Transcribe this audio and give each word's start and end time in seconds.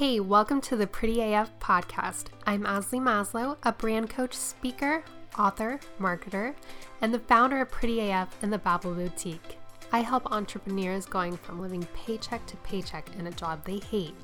Hey, 0.00 0.18
welcome 0.18 0.62
to 0.62 0.76
the 0.76 0.86
Pretty 0.86 1.20
AF 1.20 1.58
podcast. 1.58 2.28
I'm 2.46 2.62
Azalee 2.62 3.02
Maslow, 3.02 3.58
a 3.64 3.70
brand 3.70 4.08
coach, 4.08 4.32
speaker, 4.32 5.04
author, 5.38 5.78
marketer, 6.00 6.54
and 7.02 7.12
the 7.12 7.18
founder 7.18 7.60
of 7.60 7.70
Pretty 7.70 8.08
AF 8.08 8.34
and 8.40 8.50
the 8.50 8.56
Babble 8.56 8.94
Boutique. 8.94 9.58
I 9.92 10.00
help 10.00 10.32
entrepreneurs 10.32 11.04
going 11.04 11.36
from 11.36 11.60
living 11.60 11.86
paycheck 11.92 12.46
to 12.46 12.56
paycheck 12.56 13.10
in 13.18 13.26
a 13.26 13.30
job 13.30 13.62
they 13.66 13.78
hate 13.78 14.14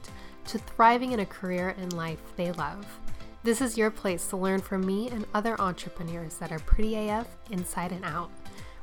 to 0.46 0.56
thriving 0.56 1.12
in 1.12 1.20
a 1.20 1.26
career 1.26 1.74
and 1.78 1.92
life 1.92 2.22
they 2.36 2.52
love. 2.52 2.86
This 3.42 3.60
is 3.60 3.76
your 3.76 3.90
place 3.90 4.28
to 4.28 4.38
learn 4.38 4.62
from 4.62 4.86
me 4.86 5.10
and 5.10 5.26
other 5.34 5.60
entrepreneurs 5.60 6.38
that 6.38 6.52
are 6.52 6.58
pretty 6.60 7.10
AF 7.10 7.26
inside 7.50 7.92
and 7.92 8.06
out. 8.06 8.30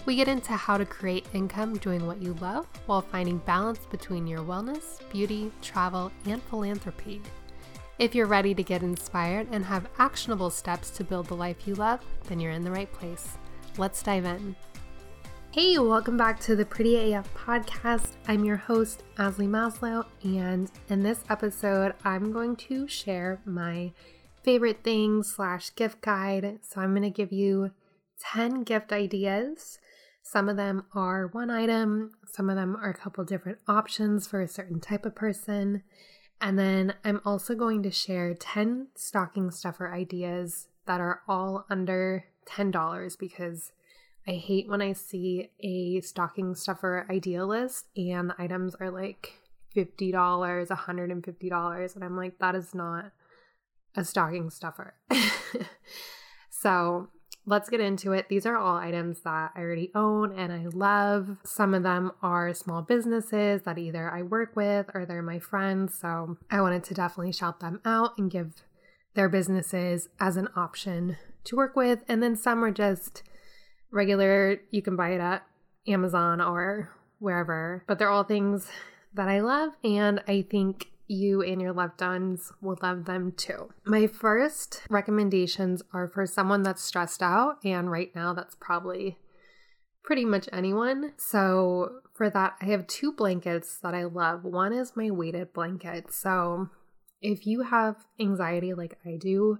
We 0.05 0.17
get 0.17 0.27
into 0.27 0.51
how 0.51 0.77
to 0.77 0.85
create 0.85 1.25
income 1.31 1.77
doing 1.77 2.05
what 2.05 2.21
you 2.21 2.33
love 2.41 2.67
while 2.87 2.99
finding 2.99 3.37
balance 3.37 3.85
between 3.89 4.27
your 4.27 4.41
wellness, 4.41 4.99
beauty, 5.09 5.49
travel, 5.61 6.11
and 6.25 6.43
philanthropy. 6.43 7.21
If 7.99 8.13
you're 8.13 8.27
ready 8.27 8.53
to 8.53 8.63
get 8.63 8.83
inspired 8.83 9.47
and 9.51 9.63
have 9.63 9.87
actionable 9.99 10.49
steps 10.49 10.89
to 10.89 11.05
build 11.05 11.27
the 11.27 11.37
life 11.37 11.65
you 11.65 11.75
love, 11.75 12.01
then 12.27 12.41
you're 12.41 12.51
in 12.51 12.65
the 12.65 12.71
right 12.71 12.91
place. 12.91 13.37
Let's 13.77 14.03
dive 14.03 14.25
in. 14.25 14.57
Hey, 15.51 15.77
welcome 15.77 16.17
back 16.17 16.37
to 16.41 16.57
the 16.57 16.65
Pretty 16.65 17.13
AF 17.13 17.33
podcast. 17.33 18.17
I'm 18.27 18.43
your 18.43 18.57
host, 18.57 19.03
Azalee 19.15 19.47
Maslow, 19.47 20.05
and 20.21 20.69
in 20.89 21.01
this 21.01 21.23
episode, 21.29 21.93
I'm 22.03 22.33
going 22.33 22.57
to 22.57 22.89
share 22.89 23.39
my 23.45 23.93
favorite 24.43 24.83
things 24.83 25.33
slash 25.33 25.73
gift 25.75 26.01
guide. 26.01 26.59
So 26.61 26.81
I'm 26.81 26.91
going 26.91 27.03
to 27.03 27.09
give 27.09 27.31
you 27.31 27.71
10 28.33 28.63
gift 28.63 28.91
ideas 28.91 29.79
some 30.33 30.49
of 30.49 30.57
them 30.57 30.83
are 30.95 31.27
one 31.27 31.51
item, 31.51 32.09
some 32.25 32.49
of 32.49 32.55
them 32.55 32.75
are 32.75 32.89
a 32.89 32.97
couple 32.97 33.23
different 33.23 33.59
options 33.67 34.25
for 34.25 34.41
a 34.41 34.47
certain 34.47 34.79
type 34.79 35.05
of 35.05 35.13
person. 35.13 35.83
And 36.41 36.57
then 36.57 36.95
I'm 37.05 37.21
also 37.23 37.53
going 37.53 37.83
to 37.83 37.91
share 37.91 38.33
10 38.33 38.87
stocking 38.95 39.51
stuffer 39.51 39.93
ideas 39.93 40.69
that 40.87 40.99
are 40.99 41.21
all 41.27 41.67
under 41.69 42.25
$10 42.49 43.19
because 43.19 43.73
I 44.27 44.31
hate 44.31 44.67
when 44.67 44.81
I 44.81 44.93
see 44.93 45.51
a 45.59 46.01
stocking 46.01 46.55
stuffer 46.55 47.05
idea 47.11 47.45
list 47.45 47.85
and 47.95 48.31
the 48.31 48.41
items 48.41 48.73
are 48.79 48.89
like 48.89 49.33
$50, 49.75 50.11
$150. 50.11 51.95
And 51.95 52.03
I'm 52.03 52.17
like, 52.17 52.39
that 52.39 52.55
is 52.55 52.73
not 52.73 53.11
a 53.95 54.03
stocking 54.03 54.49
stuffer. 54.49 54.95
so 56.49 57.09
let's 57.45 57.69
get 57.69 57.79
into 57.79 58.13
it. 58.13 58.29
These 58.29 58.45
are 58.45 58.57
all 58.57 58.77
items 58.77 59.21
that 59.21 59.51
I 59.55 59.59
already 59.59 59.91
own 59.93 60.37
and 60.37 60.51
I 60.51 60.65
love. 60.73 61.37
Some 61.43 61.73
of 61.73 61.83
them 61.83 62.11
are 62.21 62.53
small 62.53 62.81
businesses 62.81 63.63
that 63.63 63.77
either 63.77 64.09
I 64.09 64.21
work 64.21 64.55
with 64.55 64.89
or 64.93 65.05
they're 65.05 65.21
my 65.21 65.39
friends. 65.39 65.97
So 65.99 66.37
I 66.49 66.61
wanted 66.61 66.83
to 66.85 66.93
definitely 66.93 67.33
shout 67.33 67.59
them 67.59 67.81
out 67.83 68.17
and 68.17 68.31
give 68.31 68.63
their 69.13 69.29
businesses 69.29 70.09
as 70.19 70.37
an 70.37 70.47
option 70.55 71.17
to 71.45 71.55
work 71.55 71.75
with. 71.75 72.03
And 72.07 72.23
then 72.23 72.35
some 72.35 72.63
are 72.63 72.71
just 72.71 73.23
regular, 73.91 74.61
you 74.71 74.81
can 74.81 74.95
buy 74.95 75.09
it 75.09 75.21
at 75.21 75.45
Amazon 75.87 76.39
or 76.41 76.91
wherever, 77.19 77.83
but 77.87 77.99
they're 77.99 78.09
all 78.09 78.23
things 78.23 78.69
that 79.13 79.27
I 79.27 79.41
love. 79.41 79.73
And 79.83 80.21
I 80.27 80.45
think 80.49 80.87
you 81.13 81.41
and 81.41 81.61
your 81.61 81.73
loved 81.73 82.01
ones 82.01 82.51
will 82.61 82.77
love 82.81 83.05
them 83.05 83.33
too. 83.35 83.69
My 83.85 84.07
first 84.07 84.81
recommendations 84.89 85.81
are 85.93 86.07
for 86.07 86.25
someone 86.25 86.63
that's 86.63 86.81
stressed 86.81 87.21
out, 87.21 87.57
and 87.63 87.91
right 87.91 88.13
now 88.15 88.33
that's 88.33 88.55
probably 88.59 89.17
pretty 90.03 90.25
much 90.25 90.49
anyone. 90.51 91.13
So, 91.17 92.01
for 92.13 92.29
that, 92.29 92.55
I 92.61 92.65
have 92.65 92.87
two 92.87 93.13
blankets 93.13 93.79
that 93.81 93.95
I 93.95 94.03
love. 94.03 94.43
One 94.43 94.73
is 94.73 94.95
my 94.95 95.09
weighted 95.09 95.53
blanket. 95.53 96.11
So, 96.11 96.69
if 97.21 97.47
you 97.47 97.63
have 97.63 98.05
anxiety 98.19 98.73
like 98.73 98.97
I 99.05 99.17
do, 99.17 99.59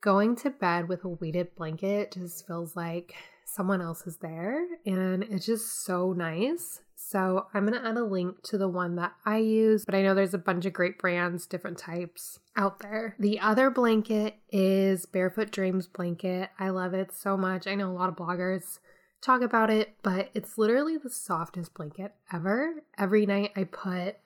going 0.00 0.36
to 0.36 0.50
bed 0.50 0.88
with 0.88 1.04
a 1.04 1.08
weighted 1.08 1.54
blanket 1.56 2.12
just 2.12 2.46
feels 2.46 2.76
like 2.76 3.14
someone 3.44 3.82
else 3.82 4.06
is 4.06 4.18
there 4.18 4.64
and 4.86 5.24
it's 5.24 5.46
just 5.46 5.84
so 5.84 6.12
nice. 6.12 6.80
So 7.02 7.46
I'm 7.52 7.66
going 7.66 7.80
to 7.80 7.88
add 7.88 7.96
a 7.96 8.04
link 8.04 8.42
to 8.44 8.58
the 8.58 8.68
one 8.68 8.94
that 8.96 9.14
I 9.24 9.38
use, 9.38 9.84
but 9.84 9.94
I 9.94 10.02
know 10.02 10.14
there's 10.14 10.34
a 10.34 10.38
bunch 10.38 10.64
of 10.66 10.74
great 10.74 10.98
brands, 10.98 11.46
different 11.46 11.78
types 11.78 12.38
out 12.56 12.78
there. 12.80 13.16
The 13.18 13.40
other 13.40 13.68
blanket 13.68 14.36
is 14.50 15.06
Barefoot 15.06 15.50
Dreams 15.50 15.88
blanket. 15.88 16.50
I 16.58 16.68
love 16.68 16.94
it 16.94 17.10
so 17.12 17.36
much. 17.36 17.66
I 17.66 17.74
know 17.74 17.90
a 17.90 17.92
lot 17.92 18.10
of 18.10 18.16
bloggers 18.16 18.78
talk 19.22 19.40
about 19.40 19.70
it, 19.70 19.94
but 20.02 20.30
it's 20.34 20.58
literally 20.58 20.98
the 20.98 21.10
softest 21.10 21.74
blanket 21.74 22.12
ever. 22.32 22.84
Every 22.96 23.26
night 23.26 23.52
I 23.56 23.64
put 23.64 24.16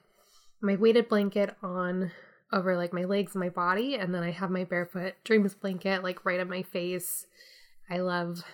my 0.60 0.74
weighted 0.74 1.08
blanket 1.08 1.56
on 1.62 2.10
over 2.52 2.76
like 2.76 2.92
my 2.92 3.04
legs 3.04 3.34
and 3.34 3.40
my 3.40 3.48
body, 3.48 3.94
and 3.94 4.14
then 4.14 4.22
I 4.22 4.32
have 4.32 4.50
my 4.50 4.64
Barefoot 4.64 5.14
Dreams 5.24 5.54
blanket 5.54 6.02
like 6.02 6.24
right 6.24 6.40
at 6.40 6.48
my 6.48 6.62
face. 6.62 7.26
I 7.88 7.98
love 7.98 8.44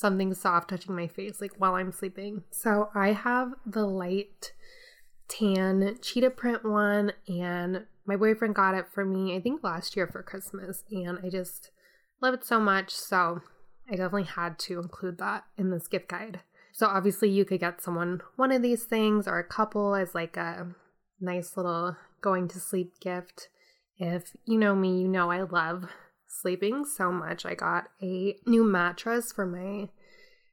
something 0.00 0.34
soft 0.34 0.70
touching 0.70 0.96
my 0.96 1.06
face 1.06 1.40
like 1.40 1.52
while 1.58 1.74
I'm 1.74 1.92
sleeping. 1.92 2.42
So 2.50 2.90
I 2.94 3.12
have 3.12 3.52
the 3.66 3.86
light 3.86 4.52
tan 5.28 5.96
cheetah 6.02 6.30
print 6.30 6.64
one 6.64 7.12
and 7.28 7.86
my 8.04 8.16
boyfriend 8.16 8.54
got 8.54 8.74
it 8.74 8.86
for 8.92 9.04
me 9.04 9.36
I 9.36 9.40
think 9.40 9.62
last 9.62 9.94
year 9.94 10.08
for 10.08 10.24
Christmas 10.24 10.82
and 10.90 11.20
I 11.22 11.28
just 11.28 11.70
love 12.20 12.34
it 12.34 12.44
so 12.44 12.58
much 12.58 12.90
so 12.90 13.40
I 13.88 13.92
definitely 13.92 14.24
had 14.24 14.58
to 14.60 14.80
include 14.80 15.18
that 15.18 15.44
in 15.56 15.70
this 15.70 15.86
gift 15.86 16.08
guide. 16.08 16.40
So 16.72 16.86
obviously 16.86 17.28
you 17.30 17.44
could 17.44 17.60
get 17.60 17.80
someone 17.80 18.22
one 18.36 18.50
of 18.50 18.62
these 18.62 18.84
things 18.84 19.28
or 19.28 19.38
a 19.38 19.44
couple 19.44 19.94
as 19.94 20.14
like 20.14 20.36
a 20.36 20.68
nice 21.20 21.56
little 21.56 21.96
going 22.20 22.48
to 22.48 22.58
sleep 22.58 22.98
gift. 23.00 23.48
If 23.98 24.36
you 24.46 24.58
know 24.58 24.74
me, 24.74 25.00
you 25.00 25.08
know 25.08 25.30
I 25.30 25.42
love 25.42 25.86
sleeping 26.30 26.84
so 26.84 27.10
much. 27.10 27.44
I 27.44 27.54
got 27.54 27.88
a 28.02 28.36
new 28.46 28.64
mattress 28.64 29.32
for 29.32 29.44
my 29.44 29.88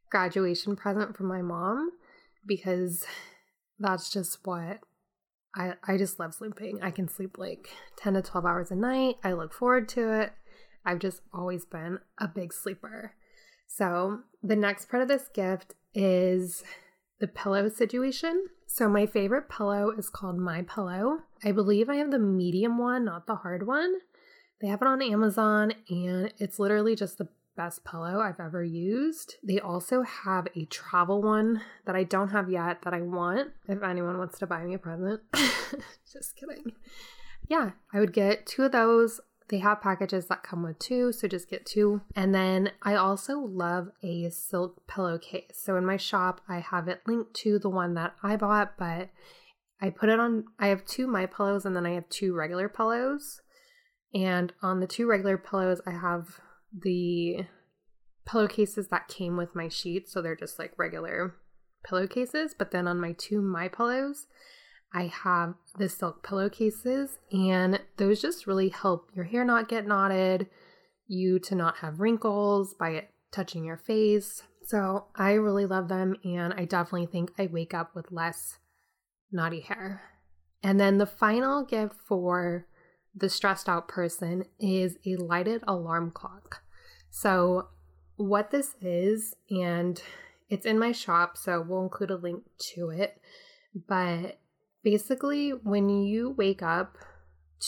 graduation 0.10 0.76
present 0.76 1.16
from 1.16 1.28
my 1.28 1.42
mom 1.42 1.92
because 2.46 3.06
that's 3.80 4.10
just 4.10 4.40
what 4.46 4.80
I 5.56 5.74
I 5.84 5.98
just 5.98 6.20
love 6.20 6.34
sleeping. 6.34 6.80
I 6.82 6.92
can 6.92 7.08
sleep 7.08 7.38
like 7.38 7.70
10 7.98 8.14
to 8.16 8.22
12 8.22 8.46
hours 8.46 8.72
a 8.72 8.76
night. 8.76 9.16
I 9.24 9.34
look 9.34 9.54
forward 9.54 9.88
to 9.90 10.22
it. 10.22 10.34
I've 10.86 11.00
just 11.00 11.22
always 11.34 11.66
been 11.66 12.00
a 12.18 12.28
big 12.28 12.54
sleeper. 12.54 13.14
So, 13.68 14.22
the 14.42 14.56
next 14.56 14.90
part 14.90 15.04
of 15.04 15.10
this 15.10 15.28
gift 15.34 15.74
is 15.94 16.64
the 17.20 17.28
pillow 17.28 17.68
situation. 17.68 18.46
So, 18.68 18.88
my 18.88 19.06
favorite 19.06 19.50
pillow 19.50 19.92
is 19.92 20.10
called 20.10 20.38
MyPillow. 20.38 21.18
I 21.44 21.52
believe 21.52 21.90
I 21.90 21.98
have 21.98 22.12
the 22.12 22.20
medium 22.20 22.78
one, 22.78 23.04
not 23.04 23.28
the 23.28 23.36
hard 23.36 23.68
one. 23.68 23.96
They 24.62 24.68
have 24.68 24.82
it 24.82 24.88
on 24.88 25.02
Amazon 25.02 25.74
and 25.90 26.34
it's 26.40 26.60
literally 26.60 26.96
just 26.96 27.18
the 27.18 27.28
best 27.56 27.84
pillow 27.84 28.22
I've 28.22 28.40
ever 28.40 28.64
used. 28.64 29.36
They 29.44 29.60
also 29.60 30.04
have 30.04 30.48
a 30.56 30.66
travel 30.66 31.22
one 31.22 31.62
that 31.86 31.96
I 31.96 32.04
don't 32.04 32.30
have 32.30 32.50
yet 32.50 32.84
that 32.84 32.94
I 32.94 33.02
want 33.02 33.50
if 33.68 33.84
anyone 33.84 34.18
wants 34.18 34.40
to 34.40 34.48
buy 34.48 34.64
me 34.64 34.76
a 34.76 34.80
present. 34.80 35.22
just 35.34 36.36
kidding. 36.36 36.74
Yeah, 37.50 37.72
I 37.94 38.00
would 38.00 38.14
get 38.14 38.46
two 38.46 38.64
of 38.64 38.72
those. 38.72 39.20
They 39.50 39.60
have 39.60 39.82
packages 39.82 40.28
that 40.28 40.44
come 40.44 40.64
with 40.64 40.78
two, 40.78 41.14
so 41.14 41.28
just 41.28 41.50
get 41.50 41.66
two. 41.66 42.02
And 42.16 42.36
then 42.36 42.72
I 42.84 42.96
also 42.96 43.40
love 43.40 43.90
a 44.04 44.30
silk 44.30 44.86
pillowcase. 44.88 45.54
So 45.54 45.78
in 45.78 45.86
my 45.86 45.98
shop, 45.98 46.42
I 46.50 46.60
have 46.60 46.88
it 46.88 47.02
linked 47.08 47.34
to 47.36 47.58
the 47.58 47.70
one 47.70 47.94
that 47.94 48.16
I 48.22 48.36
bought, 48.36 48.74
but 48.78 49.10
I 49.82 49.90
put 49.90 50.10
it 50.10 50.20
on. 50.20 50.46
I 50.60 50.68
have 50.68 50.86
two 50.86 51.08
MyPillows 51.08 51.66
and 51.66 51.76
then 51.76 51.86
I 51.86 51.92
have 51.92 52.10
two 52.10 52.36
regular 52.36 52.68
pillows. 52.68 53.42
And 54.14 54.54
on 54.62 54.80
the 54.80 54.88
two 54.88 55.08
regular 55.08 55.38
pillows, 55.38 55.82
I 55.86 55.92
have 55.92 56.40
the 56.78 57.46
pillowcases 58.26 58.88
that 58.90 59.08
came 59.08 59.38
with 59.38 59.56
my 59.56 59.70
sheets. 59.70 60.12
So 60.12 60.22
they're 60.22 60.36
just 60.36 60.60
like 60.60 60.74
regular 60.78 61.36
pillowcases. 61.86 62.56
But 62.58 62.72
then 62.72 62.88
on 62.88 63.00
my 63.00 63.14
two 63.18 63.42
MyPillows, 63.42 64.26
I 64.94 65.08
have 65.08 65.56
the 65.78 65.90
silk 65.90 66.26
pillowcases, 66.26 67.20
and 67.32 67.82
those 67.98 68.22
just 68.22 68.48
really 68.48 68.70
help 68.70 69.10
your 69.14 69.26
hair 69.26 69.44
not 69.44 69.68
get 69.68 69.86
knotted, 69.86 70.48
you 71.08 71.40
to 71.40 71.56
not 71.56 71.78
have 71.80 72.00
wrinkles 72.00 72.74
by 72.74 72.92
it 72.92 73.10
touching 73.32 73.66
your 73.66 73.78
face. 73.78 74.44
So 74.64 75.08
I 75.16 75.34
really 75.34 75.66
love 75.66 75.90
them, 75.90 76.16
and 76.24 76.54
I 76.54 76.64
definitely 76.64 77.08
think 77.08 77.32
I 77.38 77.48
wake 77.48 77.74
up 77.74 77.96
with 77.96 78.14
less 78.14 78.60
knotty 79.30 79.60
hair. 79.60 80.04
And 80.64 80.80
then 80.80 80.98
the 80.98 81.06
final 81.06 81.66
gift 81.66 81.96
for 82.08 82.66
the 83.18 83.30
stressed 83.30 83.68
out 83.68 83.88
person 83.88 84.46
is 84.60 84.98
a 85.06 85.16
lighted 85.16 85.64
alarm 85.68 86.12
clock. 86.12 86.62
So, 87.10 87.70
what 88.16 88.52
this 88.52 88.76
is, 88.82 89.36
and 89.50 90.02
it's 90.50 90.66
in 90.66 90.80
my 90.80 90.92
shop, 90.92 91.38
so 91.38 91.64
we'll 91.68 91.84
include 91.84 92.12
a 92.12 92.16
link 92.16 92.44
to 92.74 92.90
it. 92.90 93.20
But 93.88 94.40
basically, 94.84 95.50
when 95.50 95.90
you 95.90 96.32
wake 96.32 96.62
up 96.62 96.98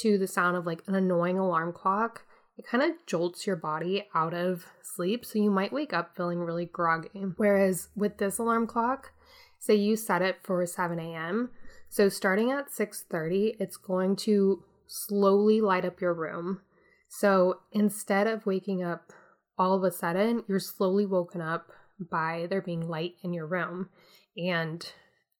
to 0.01 0.17
the 0.17 0.27
sound 0.27 0.55
of 0.55 0.65
like 0.65 0.81
an 0.87 0.95
annoying 0.95 1.37
alarm 1.37 1.73
clock, 1.73 2.23
it 2.57 2.67
kind 2.67 2.83
of 2.83 2.91
jolts 3.05 3.47
your 3.47 3.55
body 3.55 4.07
out 4.13 4.33
of 4.33 4.65
sleep. 4.83 5.25
So 5.25 5.39
you 5.39 5.49
might 5.49 5.73
wake 5.73 5.93
up 5.93 6.15
feeling 6.15 6.39
really 6.39 6.65
groggy. 6.65 7.09
Whereas 7.37 7.89
with 7.95 8.17
this 8.17 8.37
alarm 8.37 8.67
clock, 8.67 9.11
say 9.59 9.75
you 9.75 9.95
set 9.95 10.21
it 10.21 10.37
for 10.43 10.65
7 10.65 10.99
a.m. 10.99 11.51
So 11.89 12.09
starting 12.09 12.51
at 12.51 12.69
6:30, 12.69 13.55
it's 13.59 13.77
going 13.77 14.15
to 14.17 14.63
slowly 14.89 15.61
light 15.61 15.85
up 15.85 16.01
your 16.01 16.13
room. 16.13 16.61
So 17.07 17.59
instead 17.71 18.27
of 18.27 18.45
waking 18.45 18.83
up 18.83 19.13
all 19.57 19.75
of 19.75 19.83
a 19.83 19.91
sudden, 19.91 20.43
you're 20.47 20.59
slowly 20.59 21.05
woken 21.05 21.41
up 21.41 21.67
by 21.99 22.47
there 22.49 22.61
being 22.61 22.89
light 22.89 23.15
in 23.23 23.33
your 23.33 23.45
room. 23.45 23.89
And 24.35 24.85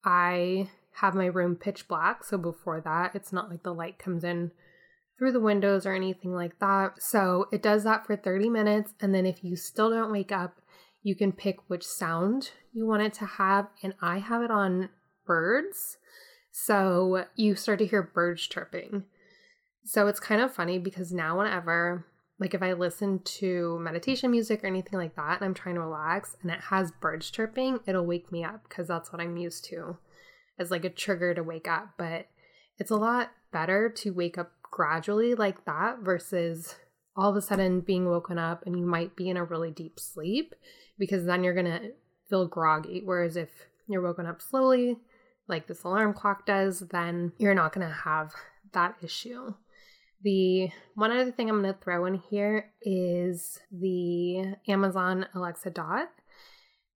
I 0.06 0.70
have 0.94 1.16
my 1.16 1.26
room 1.26 1.56
pitch 1.56 1.88
black. 1.88 2.24
So 2.24 2.38
before 2.38 2.82
that, 2.82 3.16
it's 3.16 3.34
not 3.34 3.50
like 3.50 3.64
the 3.64 3.74
light 3.74 3.98
comes 3.98 4.24
in 4.24 4.52
through 5.18 5.32
the 5.32 5.40
windows 5.40 5.86
or 5.86 5.94
anything 5.94 6.34
like 6.34 6.60
that. 6.60 7.02
So 7.02 7.48
it 7.52 7.64
does 7.64 7.84
that 7.84 8.06
for 8.06 8.16
30 8.16 8.50
minutes. 8.50 8.94
And 9.02 9.14
then 9.14 9.26
if 9.26 9.44
you 9.44 9.56
still 9.56 9.90
don't 9.90 10.12
wake 10.12 10.32
up, 10.32 10.62
you 11.02 11.16
can 11.16 11.32
pick 11.32 11.58
which 11.70 11.86
sound 11.86 12.52
you 12.74 12.86
want 12.86 13.02
it 13.02 13.14
to 13.16 13.26
have. 13.26 13.68
And 13.82 13.96
I 14.02 14.20
have 14.20 14.42
it 14.44 14.52
on 14.52 14.90
birds. 15.26 15.98
So 16.52 17.26
you 17.36 17.56
start 17.56 17.80
to 17.80 17.86
hear 17.86 18.04
birds 18.04 18.46
chirping. 18.48 19.06
So 19.86 20.08
it's 20.08 20.20
kind 20.20 20.42
of 20.42 20.54
funny 20.54 20.78
because 20.78 21.12
now, 21.12 21.38
whenever, 21.38 22.06
like, 22.40 22.54
if 22.54 22.62
I 22.62 22.74
listen 22.74 23.20
to 23.20 23.80
meditation 23.80 24.32
music 24.32 24.64
or 24.64 24.68
anything 24.68 25.00
like 25.00 25.16
that, 25.16 25.38
and 25.38 25.46
I'm 25.46 25.54
trying 25.54 25.76
to 25.76 25.82
relax 25.82 26.36
and 26.42 26.52
it 26.52 26.60
has 26.62 26.92
birds 26.92 27.30
chirping, 27.30 27.80
it'll 27.86 28.06
wake 28.06 28.32
me 28.32 28.44
up 28.44 28.64
because 28.68 28.88
that's 28.88 29.12
what 29.12 29.22
I'm 29.22 29.38
used 29.38 29.66
to 29.66 29.98
as 30.60 30.72
like 30.72 30.86
a 30.86 30.90
trigger 30.90 31.34
to 31.34 31.44
wake 31.44 31.68
up. 31.68 31.94
But 31.98 32.28
it's 32.78 32.92
a 32.92 32.98
lot 32.98 33.32
better 33.52 33.90
to 33.90 34.12
wake 34.12 34.38
up 34.38 34.52
gradually 34.62 35.34
like 35.34 35.66
that 35.66 36.00
versus 36.00 36.76
all 37.16 37.30
of 37.30 37.36
a 37.36 37.42
sudden 37.42 37.82
being 37.82 38.06
woken 38.06 38.38
up 38.38 38.66
and 38.66 38.78
you 38.78 38.86
might 38.86 39.16
be 39.16 39.30
in 39.30 39.38
a 39.38 39.44
really 39.44 39.72
deep 39.72 40.00
sleep 40.00 40.54
because 40.98 41.26
then 41.26 41.44
you're 41.44 41.54
going 41.54 41.66
to 41.66 41.92
feel 42.30 42.48
groggy. 42.48 43.02
Whereas 43.04 43.36
if 43.36 43.50
you're 43.88 44.02
woken 44.02 44.26
up 44.26 44.42
slowly, 44.42 44.98
like 45.48 45.68
this 45.68 45.84
alarm 45.84 46.14
clock 46.14 46.46
does, 46.46 46.80
then 46.92 47.34
you're 47.40 47.56
not 47.56 47.74
going 47.74 47.88
to 47.88 47.94
have 47.94 48.32
that 48.74 48.96
issue. 49.02 49.54
The 50.22 50.70
one 50.96 51.12
other 51.12 51.32
thing 51.32 51.50
I'm 51.50 51.62
going 51.62 51.74
to 51.74 51.80
throw 51.80 52.06
in 52.06 52.16
here 52.16 52.72
is 52.82 53.60
the 53.72 54.56
Amazon 54.68 55.26
Alexa 55.34 55.70
Dot 55.70 56.10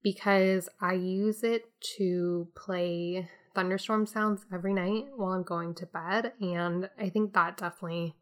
because 0.03 0.67
I 0.81 0.93
use 0.93 1.43
it 1.43 1.63
to 1.97 2.49
play 2.55 3.29
thunderstorm 3.55 4.05
sounds 4.05 4.45
every 4.53 4.73
night 4.73 5.05
while 5.15 5.31
I'm 5.31 5.43
going 5.43 5.73
to 5.75 5.85
bed. 5.85 6.33
And 6.41 6.89
I 6.99 7.09
think 7.09 7.33
that 7.33 7.57
definitely 7.57 8.15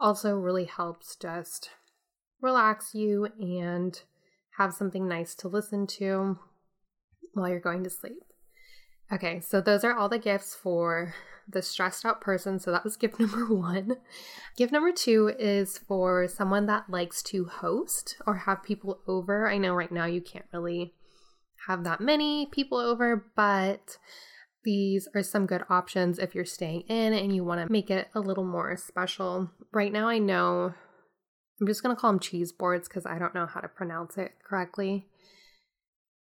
also 0.00 0.34
really 0.34 0.64
helps 0.64 1.14
just 1.14 1.70
relax 2.40 2.94
you 2.94 3.28
and 3.38 4.00
have 4.56 4.74
something 4.74 5.06
nice 5.06 5.34
to 5.36 5.48
listen 5.48 5.86
to 5.86 6.38
while 7.34 7.48
you're 7.48 7.60
going 7.60 7.84
to 7.84 7.90
sleep. 7.90 8.24
Okay, 9.12 9.40
so 9.40 9.60
those 9.60 9.84
are 9.84 9.94
all 9.94 10.08
the 10.08 10.18
gifts 10.18 10.54
for 10.54 11.14
the 11.48 11.62
stressed 11.62 12.04
out 12.04 12.20
person. 12.20 12.58
So 12.58 12.70
that 12.70 12.84
was 12.84 12.96
gift 12.96 13.18
number 13.20 13.46
one. 13.52 13.96
Gift 14.56 14.72
number 14.72 14.92
two 14.92 15.32
is 15.38 15.78
for 15.78 16.28
someone 16.28 16.66
that 16.66 16.88
likes 16.88 17.22
to 17.24 17.46
host 17.46 18.16
or 18.26 18.36
have 18.36 18.62
people 18.62 19.00
over. 19.06 19.48
I 19.48 19.58
know 19.58 19.74
right 19.74 19.90
now 19.90 20.06
you 20.06 20.20
can't 20.20 20.46
really 20.52 20.94
have 21.66 21.84
that 21.84 22.00
many 22.00 22.46
people 22.46 22.78
over, 22.78 23.26
but 23.36 23.98
these 24.64 25.08
are 25.14 25.22
some 25.22 25.46
good 25.46 25.64
options 25.68 26.18
if 26.18 26.34
you're 26.34 26.44
staying 26.44 26.82
in 26.82 27.12
and 27.12 27.34
you 27.34 27.44
want 27.44 27.66
to 27.66 27.72
make 27.72 27.90
it 27.90 28.08
a 28.14 28.20
little 28.20 28.44
more 28.44 28.76
special. 28.76 29.50
Right 29.72 29.92
now, 29.92 30.08
I 30.08 30.18
know 30.18 30.74
I'm 31.60 31.66
just 31.66 31.82
going 31.82 31.94
to 31.94 32.00
call 32.00 32.12
them 32.12 32.20
cheese 32.20 32.52
boards 32.52 32.88
because 32.88 33.06
I 33.06 33.18
don't 33.18 33.34
know 33.34 33.46
how 33.46 33.60
to 33.60 33.68
pronounce 33.68 34.16
it 34.16 34.32
correctly. 34.44 35.06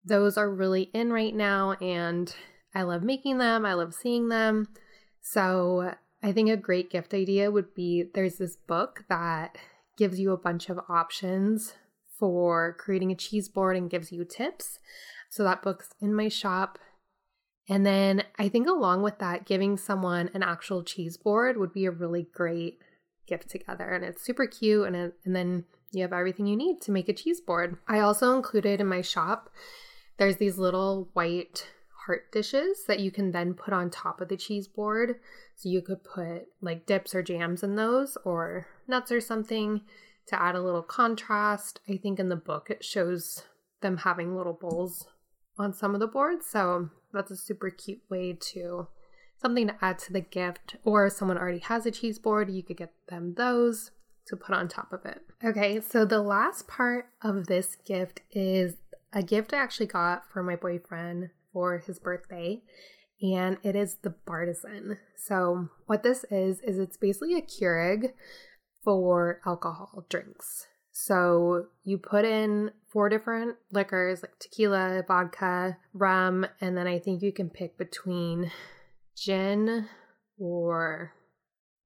Those 0.05 0.37
are 0.37 0.49
really 0.49 0.83
in 0.93 1.11
right 1.11 1.35
now, 1.35 1.73
and 1.81 2.33
I 2.73 2.83
love 2.83 3.03
making 3.03 3.37
them, 3.37 3.65
I 3.65 3.73
love 3.73 3.93
seeing 3.93 4.29
them. 4.29 4.69
So, 5.21 5.93
I 6.21 6.31
think 6.31 6.49
a 6.49 6.57
great 6.57 6.89
gift 6.89 7.13
idea 7.13 7.49
would 7.49 7.73
be 7.73 8.05
there's 8.13 8.37
this 8.37 8.55
book 8.55 9.05
that 9.09 9.57
gives 9.97 10.19
you 10.19 10.31
a 10.31 10.37
bunch 10.37 10.69
of 10.69 10.79
options 10.89 11.73
for 12.17 12.75
creating 12.77 13.11
a 13.11 13.15
cheese 13.15 13.47
board 13.47 13.77
and 13.77 13.89
gives 13.89 14.11
you 14.11 14.25
tips. 14.25 14.79
So, 15.29 15.43
that 15.43 15.61
book's 15.61 15.89
in 16.01 16.13
my 16.13 16.27
shop. 16.27 16.79
And 17.67 17.85
then 17.85 18.23
I 18.37 18.49
think 18.49 18.67
along 18.67 19.03
with 19.03 19.19
that, 19.19 19.45
giving 19.45 19.77
someone 19.77 20.29
an 20.33 20.41
actual 20.41 20.83
cheese 20.83 21.17
board 21.17 21.57
would 21.57 21.71
be 21.71 21.85
a 21.85 21.91
really 21.91 22.27
great 22.33 22.79
gift 23.27 23.49
together. 23.49 23.89
And 23.89 24.03
it's 24.03 24.25
super 24.25 24.47
cute. 24.47 24.87
And, 24.87 24.95
it, 24.95 25.13
and 25.23 25.35
then 25.35 25.65
you 25.91 26.01
have 26.01 26.13
everything 26.13 26.47
you 26.47 26.57
need 26.57 26.81
to 26.81 26.91
make 26.91 27.07
a 27.07 27.13
cheese 27.13 27.41
board. 27.41 27.77
I 27.87 27.99
also 27.99 28.35
included 28.35 28.81
in 28.81 28.87
my 28.87 29.01
shop, 29.01 29.49
there's 30.17 30.37
these 30.37 30.57
little 30.57 31.09
white 31.13 31.67
heart 32.05 32.31
dishes 32.31 32.85
that 32.87 32.99
you 32.99 33.11
can 33.11 33.31
then 33.31 33.53
put 33.53 33.73
on 33.73 33.89
top 33.89 34.21
of 34.21 34.29
the 34.29 34.37
cheese 34.37 34.67
board. 34.67 35.19
So 35.55 35.69
you 35.69 35.81
could 35.81 36.03
put 36.03 36.47
like 36.61 36.85
dips 36.85 37.13
or 37.13 37.21
jams 37.21 37.63
in 37.63 37.75
those 37.75 38.17
or 38.23 38.67
nuts 38.87 39.11
or 39.11 39.21
something 39.21 39.81
to 40.27 40.41
add 40.41 40.55
a 40.55 40.61
little 40.61 40.83
contrast. 40.83 41.79
I 41.89 41.97
think 41.97 42.19
in 42.19 42.29
the 42.29 42.35
book 42.35 42.69
it 42.69 42.83
shows 42.83 43.43
them 43.81 43.97
having 43.97 44.35
little 44.35 44.53
bowls 44.53 45.07
on 45.57 45.73
some 45.73 45.93
of 45.93 45.99
the 45.99 46.07
boards. 46.07 46.45
So 46.45 46.89
that's 47.13 47.31
a 47.31 47.37
super 47.37 47.69
cute 47.69 48.01
way 48.09 48.37
to 48.51 48.87
something 49.41 49.67
to 49.67 49.75
add 49.81 49.99
to 49.99 50.13
the 50.13 50.21
gift. 50.21 50.77
Or 50.83 51.07
if 51.07 51.13
someone 51.13 51.37
already 51.37 51.59
has 51.59 51.85
a 51.85 51.91
cheese 51.91 52.19
board, 52.19 52.49
you 52.49 52.63
could 52.63 52.77
get 52.77 52.93
them 53.07 53.33
those 53.35 53.91
to 54.27 54.35
put 54.35 54.55
on 54.55 54.67
top 54.67 54.93
of 54.93 55.05
it. 55.05 55.21
Okay, 55.43 55.81
so 55.81 56.05
the 56.05 56.21
last 56.21 56.67
part 56.67 57.07
of 57.21 57.47
this 57.47 57.75
gift 57.75 58.21
is 58.31 58.75
a 59.11 59.23
gift 59.23 59.53
I 59.53 59.57
actually 59.57 59.87
got 59.87 60.31
for 60.31 60.43
my 60.43 60.55
boyfriend 60.55 61.31
for 61.59 61.79
his 61.79 61.99
birthday, 61.99 62.61
and 63.21 63.57
it 63.63 63.75
is 63.75 63.97
the 64.01 64.15
Bartesian. 64.25 64.95
So, 65.17 65.67
what 65.87 66.03
this 66.03 66.23
is, 66.31 66.61
is 66.61 66.79
it's 66.79 66.95
basically 66.95 67.35
a 67.35 67.41
Keurig 67.41 68.13
for 68.81 69.41
alcohol 69.45 70.05
drinks. 70.07 70.67
So 70.93 71.65
you 71.83 71.97
put 71.97 72.23
in 72.23 72.71
four 72.93 73.09
different 73.09 73.57
liquors 73.73 74.21
like 74.21 74.39
tequila, 74.39 75.03
vodka, 75.05 75.77
rum, 75.93 76.45
and 76.61 76.77
then 76.77 76.87
I 76.87 76.97
think 76.99 77.21
you 77.21 77.33
can 77.33 77.49
pick 77.49 77.77
between 77.77 78.51
gin 79.17 79.87
or 80.37 81.11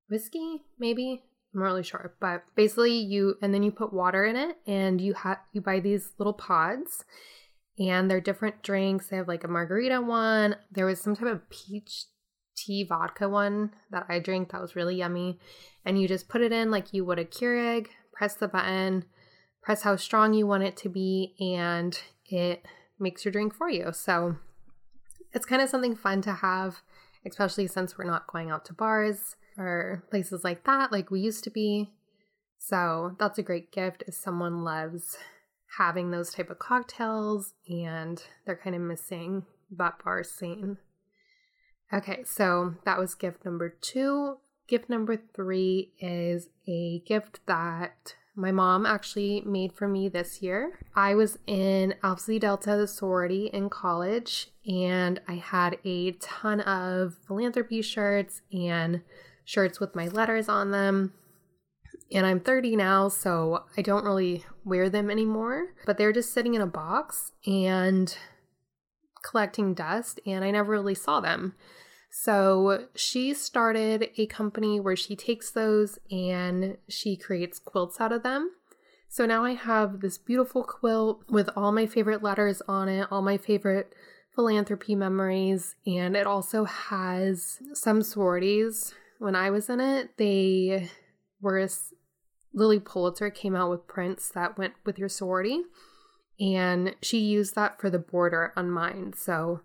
whiskey, 0.07 0.61
maybe. 0.77 1.23
I'm 1.53 1.61
not 1.61 1.65
really 1.65 1.83
sure, 1.83 2.15
but 2.19 2.43
basically 2.55 2.93
you 2.93 3.35
and 3.41 3.51
then 3.51 3.63
you 3.63 3.71
put 3.71 3.91
water 3.91 4.23
in 4.23 4.35
it 4.35 4.55
and 4.67 5.01
you 5.01 5.13
have 5.15 5.39
you 5.51 5.61
buy 5.61 5.79
these 5.79 6.11
little 6.19 6.33
pods 6.33 7.03
and 7.79 8.09
they're 8.09 8.21
different 8.21 8.61
drinks. 8.61 9.07
They 9.07 9.17
have 9.17 9.27
like 9.27 9.43
a 9.43 9.47
margarita 9.47 10.01
one. 10.01 10.55
There 10.71 10.85
was 10.85 11.01
some 11.01 11.15
type 11.15 11.27
of 11.27 11.49
peach 11.49 12.05
tea 12.55 12.83
vodka 12.83 13.27
one 13.27 13.71
that 13.91 14.05
I 14.09 14.19
drank 14.19 14.51
that 14.51 14.61
was 14.61 14.75
really 14.75 14.95
yummy. 14.95 15.39
And 15.85 15.99
you 15.99 16.07
just 16.07 16.29
put 16.29 16.41
it 16.41 16.51
in 16.51 16.71
like 16.71 16.93
you 16.93 17.03
would 17.05 17.19
a 17.19 17.25
Keurig, 17.25 17.87
press 18.13 18.35
the 18.35 18.47
button, 18.47 19.05
press 19.61 19.83
how 19.83 19.95
strong 19.95 20.33
you 20.33 20.45
want 20.45 20.63
it 20.63 20.77
to 20.77 20.89
be, 20.89 21.35
and 21.39 21.99
it 22.25 22.65
makes 22.99 23.25
your 23.25 23.31
drink 23.31 23.53
for 23.53 23.69
you. 23.69 23.91
So 23.91 24.37
it's 25.33 25.45
kind 25.45 25.61
of 25.61 25.69
something 25.69 25.95
fun 25.95 26.21
to 26.23 26.33
have, 26.33 26.81
especially 27.25 27.67
since 27.67 27.97
we're 27.97 28.05
not 28.05 28.27
going 28.27 28.51
out 28.51 28.65
to 28.65 28.73
bars 28.73 29.35
or 29.57 30.03
places 30.09 30.43
like 30.43 30.63
that 30.65 30.91
like 30.91 31.11
we 31.11 31.19
used 31.19 31.43
to 31.43 31.49
be. 31.49 31.91
So 32.59 33.15
that's 33.19 33.37
a 33.37 33.43
great 33.43 33.71
gift 33.71 34.03
if 34.07 34.13
someone 34.13 34.63
loves 34.63 35.17
having 35.77 36.11
those 36.11 36.31
type 36.31 36.49
of 36.49 36.59
cocktails 36.59 37.53
and 37.67 38.23
they're 38.45 38.55
kind 38.55 38.75
of 38.75 38.81
missing 38.81 39.45
that 39.71 40.03
bar 40.03 40.23
scene. 40.23 40.77
Okay, 41.91 42.23
so 42.25 42.75
that 42.85 42.99
was 42.99 43.15
gift 43.15 43.45
number 43.45 43.69
two. 43.69 44.37
Gift 44.67 44.89
number 44.89 45.17
three 45.35 45.93
is 45.99 46.49
a 46.67 47.03
gift 47.05 47.39
that 47.45 48.15
my 48.35 48.51
mom 48.51 48.85
actually 48.85 49.41
made 49.45 49.73
for 49.73 49.87
me 49.87 50.09
this 50.09 50.41
year. 50.41 50.79
I 50.95 51.13
was 51.13 51.37
in 51.45 51.93
Alpha 52.01 52.39
Delta 52.39 52.87
sorority 52.87 53.47
in 53.47 53.69
college, 53.69 54.49
and 54.65 55.21
I 55.27 55.35
had 55.35 55.77
a 55.83 56.13
ton 56.13 56.61
of 56.61 57.15
philanthropy 57.27 57.81
shirts 57.83 58.41
and 58.51 59.01
shirts 59.45 59.79
with 59.79 59.95
my 59.95 60.07
letters 60.07 60.49
on 60.49 60.71
them. 60.71 61.13
And 62.13 62.27
I'm 62.27 62.39
30 62.39 62.75
now, 62.75 63.09
so 63.09 63.63
I 63.75 63.81
don't 63.81 64.05
really 64.05 64.45
wear 64.63 64.87
them 64.87 65.09
anymore, 65.09 65.73
but 65.85 65.97
they're 65.97 66.13
just 66.13 66.31
sitting 66.31 66.53
in 66.53 66.61
a 66.61 66.67
box 66.67 67.31
and 67.45 68.15
collecting 69.23 69.73
dust, 69.73 70.19
and 70.25 70.45
I 70.45 70.51
never 70.51 70.71
really 70.71 70.93
saw 70.93 71.19
them. 71.19 71.55
So 72.11 72.85
she 72.93 73.33
started 73.33 74.11
a 74.17 74.27
company 74.27 74.79
where 74.79 74.95
she 74.95 75.15
takes 75.15 75.49
those 75.49 75.97
and 76.11 76.77
she 76.87 77.15
creates 77.15 77.57
quilts 77.57 77.99
out 77.99 78.11
of 78.11 78.21
them. 78.21 78.51
So 79.09 79.25
now 79.25 79.43
I 79.43 79.53
have 79.53 80.01
this 80.01 80.19
beautiful 80.19 80.63
quilt 80.63 81.23
with 81.27 81.49
all 81.55 81.71
my 81.71 81.87
favorite 81.87 82.21
letters 82.21 82.61
on 82.67 82.87
it, 82.87 83.07
all 83.09 83.23
my 83.23 83.37
favorite 83.37 83.95
philanthropy 84.35 84.93
memories, 84.93 85.75
and 85.87 86.15
it 86.15 86.27
also 86.27 86.65
has 86.65 87.59
some 87.73 88.03
sororities. 88.03 88.93
When 89.17 89.35
I 89.35 89.49
was 89.49 89.69
in 89.69 89.79
it, 89.79 90.17
they 90.17 90.89
were 91.41 91.67
Lilly 92.53 92.79
Pulitzer 92.79 93.29
came 93.29 93.55
out 93.55 93.69
with 93.69 93.87
prints 93.87 94.29
that 94.29 94.57
went 94.57 94.73
with 94.85 94.99
your 94.99 95.09
sorority, 95.09 95.61
and 96.39 96.95
she 97.01 97.19
used 97.19 97.55
that 97.55 97.79
for 97.79 97.89
the 97.89 97.99
border 97.99 98.53
on 98.55 98.69
mine. 98.69 99.13
So 99.15 99.61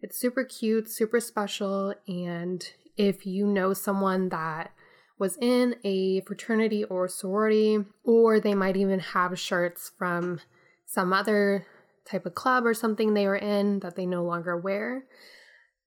it's 0.00 0.18
super 0.18 0.44
cute, 0.44 0.90
super 0.90 1.20
special. 1.20 1.94
And 2.08 2.64
if 2.96 3.26
you 3.26 3.46
know 3.46 3.74
someone 3.74 4.28
that 4.30 4.72
was 5.18 5.36
in 5.38 5.76
a 5.84 6.22
fraternity 6.22 6.82
or 6.84 7.06
sorority, 7.06 7.84
or 8.04 8.40
they 8.40 8.54
might 8.54 8.76
even 8.76 9.00
have 9.00 9.38
shirts 9.38 9.92
from 9.98 10.40
some 10.86 11.12
other 11.12 11.66
type 12.06 12.24
of 12.26 12.34
club 12.34 12.64
or 12.64 12.74
something 12.74 13.12
they 13.12 13.26
were 13.26 13.36
in 13.36 13.80
that 13.80 13.96
they 13.96 14.06
no 14.06 14.24
longer 14.24 14.56
wear. 14.56 15.04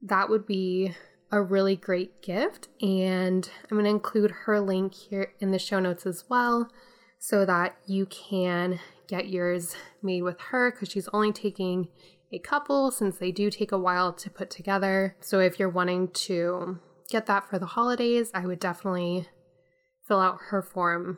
That 0.04 0.30
would 0.30 0.46
be 0.46 0.94
a 1.34 1.42
really 1.42 1.76
great 1.76 2.22
gift. 2.22 2.68
And 2.80 3.50
I'm 3.64 3.78
going 3.78 3.86
to 3.86 3.90
include 3.90 4.32
her 4.46 4.62
link 4.62 4.94
here 4.94 5.34
in 5.40 5.50
the 5.50 5.58
show 5.58 5.80
notes 5.80 6.06
as 6.06 6.26
well 6.30 6.70
so 7.18 7.44
that 7.44 7.76
you 7.88 8.06
can 8.06 8.80
get 9.08 9.30
yours 9.30 9.76
made 10.04 10.22
with 10.22 10.40
her 10.40 10.72
because 10.72 10.90
she's 10.90 11.10
only 11.12 11.32
taking 11.32 11.88
a 12.32 12.38
couple 12.38 12.92
since 12.92 13.18
they 13.18 13.32
do 13.32 13.50
take 13.50 13.72
a 13.72 13.80
while 13.80 14.14
to 14.14 14.30
put 14.30 14.52
together. 14.52 15.16
So 15.22 15.40
if 15.40 15.58
you're 15.58 15.70
wanting 15.70 16.10
to 16.10 16.80
get 17.10 17.26
that 17.26 17.50
for 17.50 17.58
the 17.58 17.66
holidays, 17.66 18.30
I 18.34 18.46
would 18.46 18.60
definitely 18.60 19.28
fill 20.08 20.20
out 20.20 20.38
her 20.50 20.62
form 20.62 21.18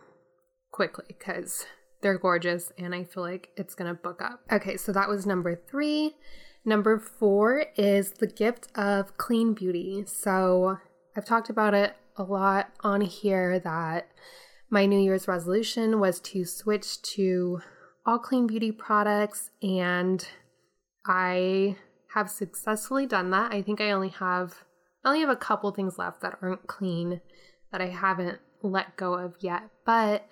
quickly 0.71 1.05
because 1.09 1.65
they're 2.01 2.17
gorgeous 2.17 2.71
and 2.77 2.95
I 2.95 3.03
feel 3.03 3.23
like 3.23 3.49
it's 3.57 3.75
going 3.75 3.93
to 3.93 4.01
book 4.01 4.21
up. 4.21 4.39
Okay, 4.49 4.77
so 4.77 4.93
that 4.93 5.09
was 5.09 5.25
number 5.25 5.55
three. 5.55 6.15
Number 6.65 6.97
four 6.97 7.65
is 7.77 8.11
the 8.11 8.27
gift 8.27 8.67
of 8.75 9.17
clean 9.17 9.53
beauty. 9.53 10.03
So 10.07 10.79
I've 11.15 11.25
talked 11.25 11.49
about 11.49 11.75
it 11.75 11.95
a 12.17 12.23
lot 12.23 12.71
on 12.81 13.01
here 13.01 13.59
that 13.59 14.09
my 14.69 14.87
New 14.87 14.99
Year's 14.99 15.27
resolution 15.27 15.99
was 15.99 16.19
to 16.21 16.43
switch 16.43 17.01
to 17.03 17.61
all 18.05 18.17
clean 18.17 18.47
beauty 18.47 18.71
products, 18.71 19.51
and 19.61 20.27
I 21.05 21.77
have 22.13 22.29
successfully 22.29 23.05
done 23.05 23.29
that. 23.29 23.53
I 23.53 23.61
think 23.61 23.79
I 23.79 23.91
only 23.91 24.09
have 24.09 24.63
I 25.03 25.09
only 25.09 25.21
have 25.21 25.29
a 25.29 25.35
couple 25.35 25.69
things 25.71 25.99
left 25.99 26.21
that 26.21 26.39
aren't 26.41 26.65
clean 26.65 27.21
that 27.71 27.81
I 27.81 27.89
haven't 27.89 28.39
let 28.63 28.95
go 28.95 29.13
of 29.13 29.35
yet, 29.39 29.69
but 29.85 30.27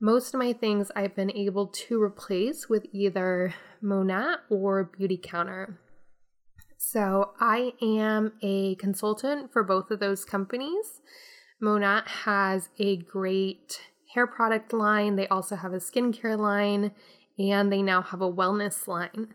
most 0.00 0.34
of 0.34 0.38
my 0.38 0.52
things 0.52 0.90
I've 0.94 1.16
been 1.16 1.30
able 1.30 1.68
to 1.68 2.02
replace 2.02 2.68
with 2.68 2.86
either 2.92 3.54
Monat 3.82 4.40
or 4.50 4.90
Beautycounter. 4.98 5.76
So 6.76 7.32
I 7.40 7.72
am 7.80 8.32
a 8.42 8.74
consultant 8.76 9.52
for 9.52 9.62
both 9.62 9.90
of 9.90 10.00
those 10.00 10.24
companies. 10.24 11.00
Monat 11.60 12.06
has 12.06 12.68
a 12.78 12.96
great 12.96 13.80
hair 14.14 14.26
product 14.26 14.72
line, 14.72 15.16
they 15.16 15.28
also 15.28 15.56
have 15.56 15.72
a 15.72 15.78
skincare 15.78 16.38
line, 16.38 16.92
and 17.38 17.72
they 17.72 17.82
now 17.82 18.02
have 18.02 18.20
a 18.20 18.32
wellness 18.32 18.86
line. 18.86 19.34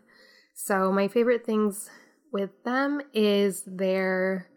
So, 0.54 0.92
my 0.92 1.08
favorite 1.08 1.44
things 1.44 1.88
with 2.32 2.50
them 2.64 3.00
is 3.12 3.62
their 3.66 4.48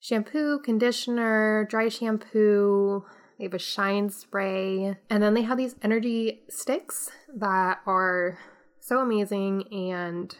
shampoo, 0.00 0.60
conditioner, 0.60 1.66
dry 1.70 1.88
shampoo. 1.88 3.04
They 3.40 3.46
have 3.46 3.54
a 3.54 3.58
shine 3.58 4.10
spray. 4.10 4.98
And 5.08 5.22
then 5.22 5.32
they 5.32 5.40
have 5.42 5.56
these 5.56 5.74
energy 5.82 6.42
sticks 6.50 7.10
that 7.34 7.78
are 7.86 8.38
so 8.80 8.98
amazing 8.98 9.64
and 9.72 10.36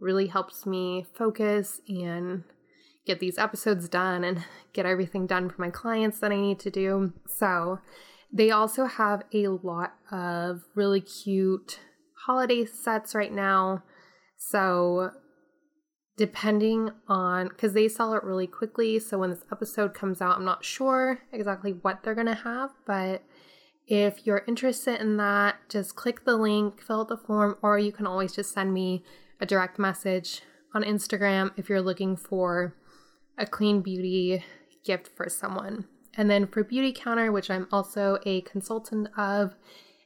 really 0.00 0.28
helps 0.28 0.64
me 0.64 1.04
focus 1.12 1.82
and 1.86 2.44
get 3.04 3.20
these 3.20 3.36
episodes 3.36 3.86
done 3.90 4.24
and 4.24 4.46
get 4.72 4.86
everything 4.86 5.26
done 5.26 5.50
for 5.50 5.60
my 5.60 5.68
clients 5.68 6.20
that 6.20 6.32
I 6.32 6.36
need 6.36 6.58
to 6.60 6.70
do. 6.70 7.12
So, 7.26 7.80
they 8.32 8.50
also 8.50 8.86
have 8.86 9.24
a 9.34 9.48
lot 9.48 9.94
of 10.10 10.62
really 10.74 11.02
cute 11.02 11.80
holiday 12.26 12.64
sets 12.64 13.14
right 13.14 13.32
now. 13.32 13.82
So, 14.38 15.10
depending 16.18 16.90
on 17.06 17.48
because 17.48 17.72
they 17.72 17.88
sell 17.88 18.12
it 18.12 18.24
really 18.24 18.46
quickly. 18.46 18.98
So, 18.98 19.16
when 19.18 19.30
this 19.30 19.44
episode 19.50 19.94
comes 19.94 20.20
out, 20.20 20.36
I'm 20.36 20.44
not 20.44 20.64
sure 20.64 21.20
exactly 21.32 21.72
what 21.72 22.02
they're 22.02 22.14
going 22.14 22.26
to 22.26 22.34
have, 22.34 22.72
but 22.84 23.22
if 23.86 24.26
you're 24.26 24.44
interested 24.46 25.00
in 25.00 25.16
that, 25.16 25.56
just 25.70 25.96
click 25.96 26.24
the 26.24 26.36
link, 26.36 26.82
fill 26.82 27.00
out 27.00 27.08
the 27.08 27.16
form, 27.16 27.56
or 27.62 27.78
you 27.78 27.92
can 27.92 28.06
always 28.06 28.34
just 28.34 28.52
send 28.52 28.74
me 28.74 29.02
a 29.40 29.46
direct 29.46 29.78
message 29.78 30.42
on 30.74 30.82
Instagram 30.82 31.52
if 31.56 31.70
you're 31.70 31.80
looking 31.80 32.14
for 32.14 32.74
a 33.38 33.46
clean 33.46 33.80
beauty 33.80 34.44
gift 34.84 35.08
for 35.16 35.30
someone. 35.30 35.86
And 36.14 36.28
then 36.28 36.48
for 36.48 36.64
Beautycounter, 36.64 37.32
which 37.32 37.48
I'm 37.48 37.68
also 37.70 38.18
a 38.26 38.42
consultant 38.42 39.08
of, 39.16 39.54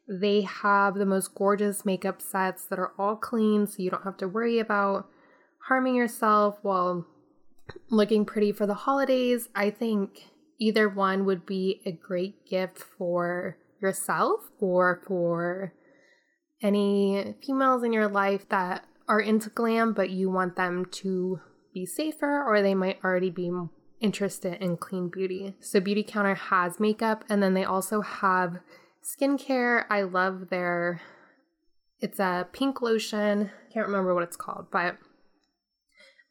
they 0.06 0.42
have 0.42 0.94
the 0.94 1.06
most 1.06 1.34
gorgeous 1.34 1.84
makeup 1.84 2.20
sets 2.20 2.66
that 2.66 2.78
are 2.78 2.92
all 2.98 3.16
clean, 3.16 3.66
so 3.66 3.82
you 3.82 3.90
don't 3.90 4.04
have 4.04 4.18
to 4.18 4.28
worry 4.28 4.58
about 4.58 5.08
harming 5.68 5.94
yourself 5.94 6.58
while 6.62 7.06
looking 7.88 8.24
pretty 8.24 8.52
for 8.52 8.66
the 8.66 8.74
holidays. 8.74 9.48
I 9.54 9.70
think 9.70 10.30
either 10.58 10.88
one 10.88 11.24
would 11.24 11.46
be 11.46 11.80
a 11.84 11.92
great 11.92 12.46
gift 12.46 12.78
for 12.78 13.56
yourself 13.80 14.50
or 14.60 15.02
for 15.06 15.72
any 16.62 17.34
females 17.44 17.82
in 17.82 17.92
your 17.92 18.08
life 18.08 18.48
that 18.48 18.86
are 19.08 19.20
into 19.20 19.50
glam, 19.50 19.92
but 19.92 20.10
you 20.10 20.30
want 20.30 20.56
them 20.56 20.86
to 20.86 21.40
be 21.74 21.84
safer 21.84 22.42
or 22.44 22.62
they 22.62 22.74
might 22.74 22.98
already 23.02 23.30
be 23.30 23.50
interested 24.00 24.62
in 24.62 24.76
clean 24.76 25.08
beauty. 25.08 25.54
So, 25.60 25.80
Beautycounter 25.80 26.36
has 26.36 26.78
makeup 26.78 27.24
and 27.28 27.42
then 27.42 27.54
they 27.54 27.64
also 27.64 28.00
have 28.00 28.58
skincare. 29.02 29.84
I 29.90 30.02
love 30.02 30.48
their, 30.50 31.00
it's 32.00 32.20
a 32.20 32.46
pink 32.52 32.80
lotion. 32.80 33.50
Can't 33.72 33.86
remember 33.86 34.14
what 34.14 34.24
it's 34.24 34.36
called, 34.36 34.66
but 34.70 34.98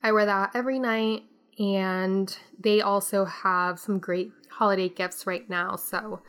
I 0.03 0.11
wear 0.11 0.25
that 0.25 0.51
every 0.53 0.79
night. 0.79 1.23
And 1.59 2.35
they 2.59 2.81
also 2.81 3.25
have 3.25 3.77
some 3.79 3.99
great 3.99 4.31
holiday 4.49 4.89
gifts 4.89 5.27
right 5.27 5.47
now. 5.49 5.75
So, 5.75 6.21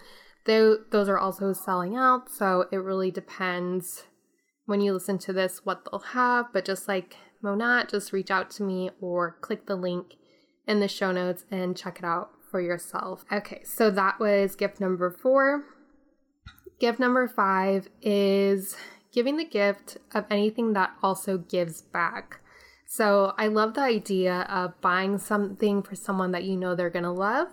those 0.44 1.08
are 1.08 1.18
also 1.18 1.52
selling 1.52 1.96
out. 1.96 2.28
So, 2.30 2.66
it 2.72 2.76
really 2.76 3.10
depends 3.10 4.04
when 4.66 4.80
you 4.80 4.92
listen 4.92 5.18
to 5.18 5.32
this 5.32 5.64
what 5.64 5.84
they'll 5.84 6.00
have. 6.00 6.52
But 6.52 6.64
just 6.64 6.88
like 6.88 7.16
Monat, 7.42 7.88
just 7.88 8.12
reach 8.12 8.30
out 8.30 8.50
to 8.52 8.62
me 8.62 8.90
or 9.00 9.36
click 9.40 9.66
the 9.66 9.76
link 9.76 10.16
in 10.66 10.80
the 10.80 10.88
show 10.88 11.12
notes 11.12 11.44
and 11.50 11.76
check 11.76 11.98
it 11.98 12.04
out 12.04 12.30
for 12.50 12.60
yourself. 12.60 13.24
Okay, 13.32 13.62
so 13.64 13.90
that 13.90 14.20
was 14.20 14.54
gift 14.54 14.80
number 14.80 15.10
four. 15.10 15.64
Gift 16.78 16.98
number 16.98 17.26
five 17.28 17.88
is 18.02 18.76
giving 19.12 19.36
the 19.36 19.44
gift 19.44 19.98
of 20.14 20.24
anything 20.30 20.72
that 20.74 20.92
also 21.02 21.38
gives 21.38 21.80
back. 21.80 22.40
So 22.94 23.32
I 23.38 23.46
love 23.46 23.72
the 23.72 23.80
idea 23.80 24.42
of 24.50 24.78
buying 24.82 25.16
something 25.16 25.82
for 25.82 25.96
someone 25.96 26.32
that 26.32 26.44
you 26.44 26.58
know 26.58 26.74
they're 26.74 26.90
going 26.90 27.04
to 27.04 27.10
love, 27.10 27.48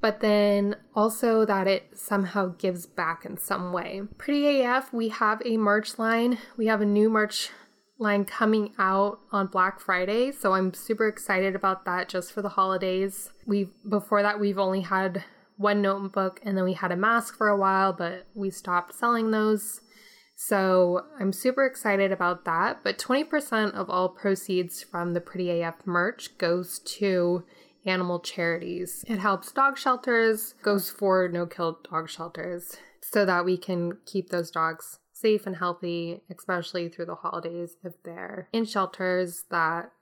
but 0.00 0.20
then 0.20 0.76
also 0.94 1.44
that 1.44 1.66
it 1.66 1.90
somehow 1.94 2.54
gives 2.56 2.86
back 2.86 3.26
in 3.26 3.36
some 3.36 3.74
way. 3.74 4.00
Pretty 4.16 4.62
AF, 4.62 4.90
we 4.90 5.10
have 5.10 5.42
a 5.44 5.58
merch 5.58 5.98
line. 5.98 6.38
We 6.56 6.68
have 6.68 6.80
a 6.80 6.86
new 6.86 7.10
merch 7.10 7.50
line 7.98 8.24
coming 8.24 8.72
out 8.78 9.20
on 9.30 9.48
Black 9.48 9.78
Friday, 9.78 10.32
so 10.32 10.54
I'm 10.54 10.72
super 10.72 11.06
excited 11.06 11.54
about 11.54 11.84
that 11.84 12.08
just 12.08 12.32
for 12.32 12.40
the 12.40 12.48
holidays. 12.48 13.28
We 13.44 13.68
before 13.86 14.22
that 14.22 14.40
we've 14.40 14.58
only 14.58 14.80
had 14.80 15.22
one 15.58 15.82
notebook 15.82 16.40
and 16.46 16.56
then 16.56 16.64
we 16.64 16.72
had 16.72 16.92
a 16.92 16.96
mask 16.96 17.36
for 17.36 17.48
a 17.48 17.58
while, 17.58 17.92
but 17.92 18.26
we 18.34 18.48
stopped 18.48 18.94
selling 18.94 19.32
those. 19.32 19.81
So 20.44 21.02
I'm 21.20 21.32
super 21.32 21.64
excited 21.64 22.10
about 22.10 22.44
that. 22.46 22.80
But 22.82 22.98
20% 22.98 23.74
of 23.74 23.88
all 23.88 24.08
proceeds 24.08 24.82
from 24.82 25.14
the 25.14 25.20
Pretty 25.20 25.62
AF 25.62 25.86
merch 25.86 26.36
goes 26.36 26.80
to 26.80 27.44
animal 27.86 28.18
charities. 28.18 29.04
It 29.06 29.20
helps 29.20 29.52
dog 29.52 29.78
shelters, 29.78 30.54
goes 30.60 30.90
for 30.90 31.28
no 31.28 31.46
kill 31.46 31.78
dog 31.88 32.10
shelters, 32.10 32.76
so 33.00 33.24
that 33.24 33.44
we 33.44 33.56
can 33.56 33.98
keep 34.04 34.30
those 34.30 34.50
dogs 34.50 34.98
safe 35.12 35.46
and 35.46 35.56
healthy, 35.56 36.22
especially 36.28 36.88
through 36.88 37.06
the 37.06 37.14
holidays 37.14 37.76
if 37.84 37.92
they're 38.02 38.48
in 38.52 38.64
shelters 38.64 39.44
that 39.50 39.92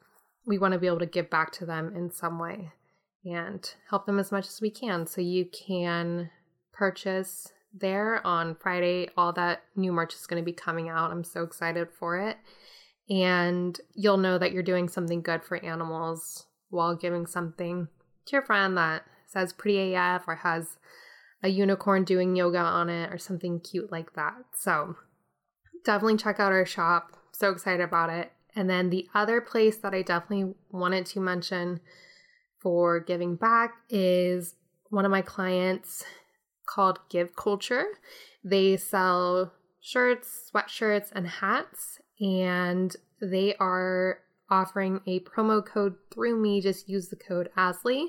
we 0.47 0.59
want 0.59 0.73
to 0.73 0.81
be 0.81 0.87
able 0.87 1.01
to 1.01 1.07
give 1.07 1.29
back 1.29 1.53
to 1.53 1.67
them 1.67 1.95
in 1.95 2.11
some 2.11 2.39
way 2.39 2.73
and 3.27 3.75
help 3.91 4.07
them 4.07 4.19
as 4.19 4.33
much 4.33 4.47
as 4.47 4.63
we 4.63 4.71
can. 4.71 5.07
So 5.07 5.21
you 5.21 5.45
can 5.45 6.31
purchase 6.73 7.53
there 7.73 8.25
on 8.27 8.57
Friday. 8.57 9.09
All 9.17 9.33
that 9.35 9.63
new 9.77 9.93
merch 9.93 10.15
is 10.15 10.27
going 10.27 10.43
to 10.43 10.45
be 10.45 10.53
coming 10.53 10.89
out. 10.89 11.11
I'm 11.11 11.25
so 11.25 11.43
excited 11.43 11.89
for 11.91 12.19
it. 12.19 12.37
And 13.09 13.79
you'll 13.95 14.17
know 14.17 14.39
that 14.39 14.53
you're 14.53 14.63
doing 14.63 14.89
something 14.89 15.23
good 15.23 15.43
for 15.43 15.65
animals 15.65 16.47
while 16.69 16.95
giving 16.95 17.27
something 17.27 17.89
to 18.27 18.33
your 18.33 18.43
friend 18.43 18.77
that 18.77 19.03
says 19.27 19.53
pretty 19.53 19.95
AF 19.95 20.27
or 20.29 20.37
has 20.37 20.79
a 21.43 21.49
unicorn 21.49 22.05
doing 22.05 22.37
yoga 22.37 22.59
on 22.59 22.89
it 22.89 23.13
or 23.13 23.19
something 23.19 23.61
cute 23.61 23.91
like 23.91 24.13
that. 24.15 24.35
So 24.57 24.97
definitely 25.85 26.19
check 26.19 26.39
out 26.39 26.53
our 26.53 26.67
shop. 26.67 27.17
So 27.33 27.51
excited 27.51 27.83
about 27.83 28.11
it. 28.11 28.33
And 28.55 28.69
then 28.69 28.91
the 28.91 29.09
other 29.15 29.41
place 29.41 29.77
that 29.79 29.95
I 29.95 30.03
definitely 30.03 30.55
wanted 30.71 31.07
to 31.07 31.21
mention 31.21 31.81
for 32.59 33.01
giving 33.01 33.37
back 33.37 33.75
is 33.89 34.55
one 34.91 35.05
of 35.05 35.11
my 35.11 35.23
clients 35.23 36.05
called 36.71 37.01
Give 37.09 37.35
Culture. 37.35 37.87
They 38.45 38.77
sell 38.77 39.53
shirts, 39.81 40.51
sweatshirts, 40.53 41.11
and 41.13 41.27
hats, 41.27 42.01
and 42.21 42.95
they 43.21 43.55
are 43.57 44.21
offering 44.49 45.01
a 45.07 45.21
promo 45.21 45.65
code 45.65 45.95
through 46.11 46.41
me. 46.41 46.61
Just 46.61 46.89
use 46.89 47.09
the 47.09 47.17
code 47.17 47.51
Azalee 47.57 48.07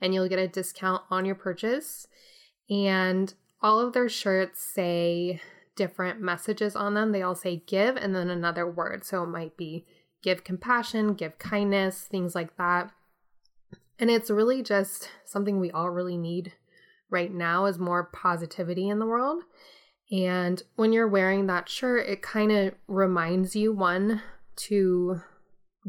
and 0.00 0.12
you'll 0.12 0.28
get 0.28 0.38
a 0.38 0.48
discount 0.48 1.02
on 1.10 1.24
your 1.24 1.36
purchase. 1.36 2.08
And 2.68 3.32
all 3.62 3.78
of 3.78 3.92
their 3.92 4.08
shirts 4.08 4.60
say 4.60 5.40
different 5.76 6.20
messages 6.20 6.74
on 6.74 6.94
them. 6.94 7.12
They 7.12 7.22
all 7.22 7.34
say 7.34 7.62
give 7.66 7.96
and 7.96 8.14
then 8.14 8.28
another 8.28 8.68
word. 8.68 9.04
So 9.04 9.22
it 9.22 9.28
might 9.28 9.56
be 9.56 9.86
give 10.22 10.44
compassion, 10.44 11.14
give 11.14 11.38
kindness, 11.38 12.02
things 12.02 12.34
like 12.34 12.56
that. 12.56 12.90
And 13.98 14.10
it's 14.10 14.30
really 14.30 14.62
just 14.62 15.08
something 15.24 15.60
we 15.60 15.70
all 15.70 15.90
really 15.90 16.16
need 16.16 16.54
right 17.10 17.32
now 17.32 17.66
is 17.66 17.78
more 17.78 18.10
positivity 18.12 18.88
in 18.88 18.98
the 18.98 19.06
world. 19.06 19.42
And 20.10 20.62
when 20.76 20.92
you're 20.92 21.08
wearing 21.08 21.46
that 21.46 21.68
shirt, 21.68 22.06
it 22.06 22.22
kind 22.22 22.52
of 22.52 22.74
reminds 22.86 23.56
you 23.56 23.72
one 23.72 24.22
to 24.56 25.20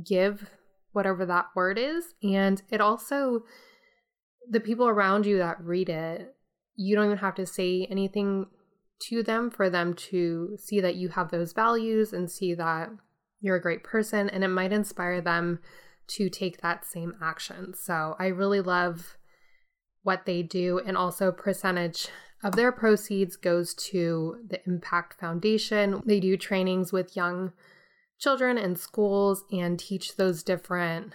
give 0.04 0.50
whatever 0.94 1.26
that 1.26 1.48
word 1.56 1.78
is. 1.78 2.14
And 2.24 2.62
it 2.70 2.80
also, 2.80 3.44
the 4.50 4.60
people 4.60 4.88
around 4.88 5.26
you 5.26 5.38
that 5.38 5.62
read 5.62 5.90
it, 5.90 6.34
you 6.76 6.96
don't 6.96 7.06
even 7.06 7.18
have 7.18 7.36
to 7.36 7.46
say 7.46 7.86
anything 7.90 8.48
to 9.08 9.22
them 9.22 9.52
for 9.52 9.70
them 9.70 9.94
to 9.94 10.58
see 10.58 10.80
that 10.80 10.96
you 10.96 11.10
have 11.10 11.32
those 11.32 11.52
values 11.52 12.14
and 12.14 12.32
see 12.32 12.54
that 12.54 12.90
you're 13.42 13.58
a 13.58 13.62
great 13.62 13.84
person. 13.84 14.30
And 14.30 14.44
it 14.44 14.50
might 14.50 14.72
inspire 14.72 15.20
them 15.20 15.60
to 16.08 16.30
take 16.30 16.62
that 16.62 16.86
same 16.86 17.16
action. 17.22 17.74
So 17.76 18.16
I 18.18 18.28
really 18.28 18.62
love 18.62 19.18
what 20.06 20.26
they 20.26 20.44
do 20.44 20.80
and 20.86 20.96
also 20.96 21.32
percentage 21.32 22.08
of 22.44 22.56
their 22.56 22.72
proceeds 22.72 23.36
goes 23.36 23.74
to 23.74 24.38
the 24.48 24.62
Impact 24.68 25.20
Foundation. 25.20 26.04
They 26.06 26.20
do 26.20 26.38
trainings 26.38 26.94
with 26.94 27.16
young 27.16 27.54
children 28.20 28.58
in 28.58 28.76
schools 28.76 29.44
and 29.52 29.80
teach 29.80 30.16
those 30.16 30.44
different 30.44 31.14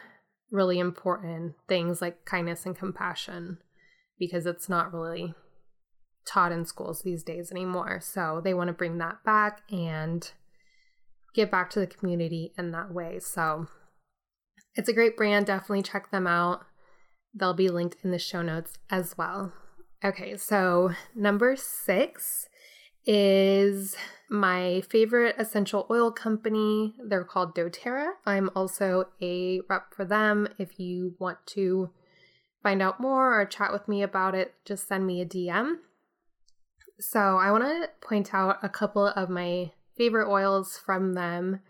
really 0.51 0.81
important 0.81 1.55
things 1.69 2.03
like 2.03 2.25
kindness 2.25 2.67
and 2.67 2.77
compassion 2.77 3.59
because 4.19 4.45
it's 4.45 4.69
not 4.69 4.93
really 4.93 5.35
taught 6.27 6.51
in 6.51 6.65
schools 6.65 7.03
these 7.03 7.23
days 7.23 7.53
anymore. 7.53 8.01
So 8.03 8.41
they 8.43 8.55
want 8.55 8.69
to 8.69 8.75
bring 8.75 8.99
that 8.99 9.23
back 9.25 9.61
and 9.71 10.29
give 11.33 11.49
back 11.49 11.71
to 11.71 11.81
the 11.81 11.87
community 11.87 12.53
in 12.59 12.73
that 12.73 12.93
way. 12.93 13.21
So 13.21 13.69
it's 14.75 14.89
a 14.89 14.93
great 14.93 15.17
brand. 15.17 15.47
Definitely 15.47 15.85
check 15.85 16.11
them 16.11 16.27
out. 16.27 16.65
They'll 17.35 17.55
be 17.55 17.69
linked 17.69 17.97
in 18.03 18.11
the 18.11 18.19
show 18.19 18.43
notes 18.43 18.79
as 18.91 19.17
well. 19.17 19.53
Okay, 20.05 20.37
so 20.37 20.93
number 21.15 21.57
six 21.57 22.49
is 23.07 23.97
my 24.29 24.83
favorite 24.89 25.37
essential 25.39 25.87
oil 25.91 26.11
company. 26.11 26.95
They're 27.03 27.25
called 27.25 27.55
doTERRA. 27.55 28.13
I'm 28.27 28.51
also 28.55 29.09
a 29.21 29.61
rep 29.69 29.95
for 29.95 30.05
them. 30.05 30.49
If 30.59 30.79
you 30.79 31.15
want 31.19 31.39
to 31.49 31.91
find 32.63 32.83
out 32.83 33.01
more 33.01 33.39
or 33.39 33.45
chat 33.47 33.73
with 33.73 33.89
me 33.89 34.03
about 34.03 34.35
it, 34.35 34.55
just 34.65 34.89
send 34.89 35.07
me 35.07 35.21
a 35.21 35.27
DM. 35.27 35.77
So, 36.99 37.39
I 37.39 37.51
want 37.51 37.65
to 37.65 37.89
point 38.07 38.35
out 38.35 38.59
a 38.63 38.69
couple 38.69 39.07
of 39.07 39.31
my 39.31 39.73
favorite 39.97 40.31
oils 40.31 40.79
from 40.79 41.15
them. 41.15 41.61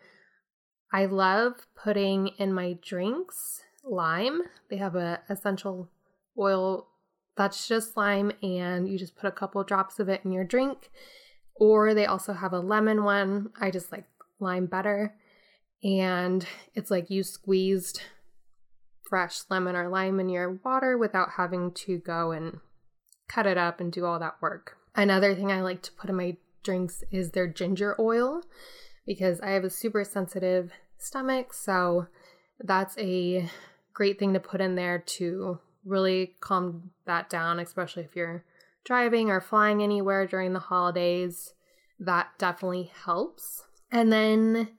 I 0.93 1.07
love 1.07 1.67
putting 1.81 2.29
in 2.39 2.53
my 2.53 2.77
drinks 2.83 3.63
lime. 3.85 4.43
They 4.69 4.77
have 4.77 4.95
a 4.95 5.21
essential 5.29 5.89
oil 6.39 6.87
that's 7.37 7.67
just 7.67 7.97
lime 7.97 8.33
and 8.43 8.89
you 8.89 8.99
just 8.99 9.17
put 9.17 9.29
a 9.29 9.33
couple 9.33 9.63
drops 9.65 9.99
of 9.99 10.09
it 10.09 10.21
in 10.25 10.33
your 10.33 10.45
drink. 10.45 10.91
Or 11.55 11.95
they 11.95 12.07
also 12.07 12.33
have 12.33 12.53
a 12.53 12.61
lemon 12.61 13.05
one. 13.05 13.51
I 13.61 13.71
just 13.71 13.93
like 13.93 14.05
lime 14.39 14.67
better. 14.67 15.15
And 15.83 16.47
it's 16.75 16.91
like 16.91 17.11
you 17.11 17.23
squeezed 17.23 18.03
fresh 19.09 19.41
lemon 19.51 19.77
or 19.77 19.89
lime 19.89 20.21
in 20.21 20.29
your 20.29 20.61
water 20.65 20.97
without 20.97 21.31
having 21.37 21.73
to 21.73 21.99
go 21.99 22.31
and 22.31 22.61
cut 23.29 23.47
it 23.47 23.59
up 23.59 23.81
and 23.81 23.93
do 23.93 24.05
all 24.05 24.19
that 24.19 24.37
work. 24.41 24.77
Another 24.95 25.35
thing 25.35 25.51
I 25.51 25.63
like 25.63 25.83
to 25.83 25.93
put 25.93 26.11
in 26.11 26.17
my 26.17 26.37
drinks 26.63 27.03
is 27.11 27.31
their 27.31 27.47
ginger 27.47 27.97
oil 27.99 28.43
because 29.07 29.41
I 29.41 29.51
have 29.51 29.65
a 29.65 29.71
super 29.71 30.05
sensitive 30.05 30.73
stomach. 30.99 31.55
So 31.55 32.07
that's 32.61 32.97
a 32.99 33.49
great 34.01 34.19
thing 34.19 34.33
to 34.33 34.41
put 34.41 34.63
in 34.63 34.77
there 34.77 34.99
to 34.99 35.59
really 35.85 36.35
calm 36.41 36.91
that 37.05 37.29
down, 37.29 37.61
especially 37.61 38.03
if 38.03 38.17
you're 38.17 38.43
driving 38.83 39.29
or 39.29 39.43
flying 39.43 39.83
anywhere 39.83 40.27
during 40.27 40.55
the 40.55 40.59
holidays. 40.59 41.53
That 41.99 42.29
definitely 42.39 42.91
helps. 43.05 43.63
And 43.93 44.11
then 44.11 44.71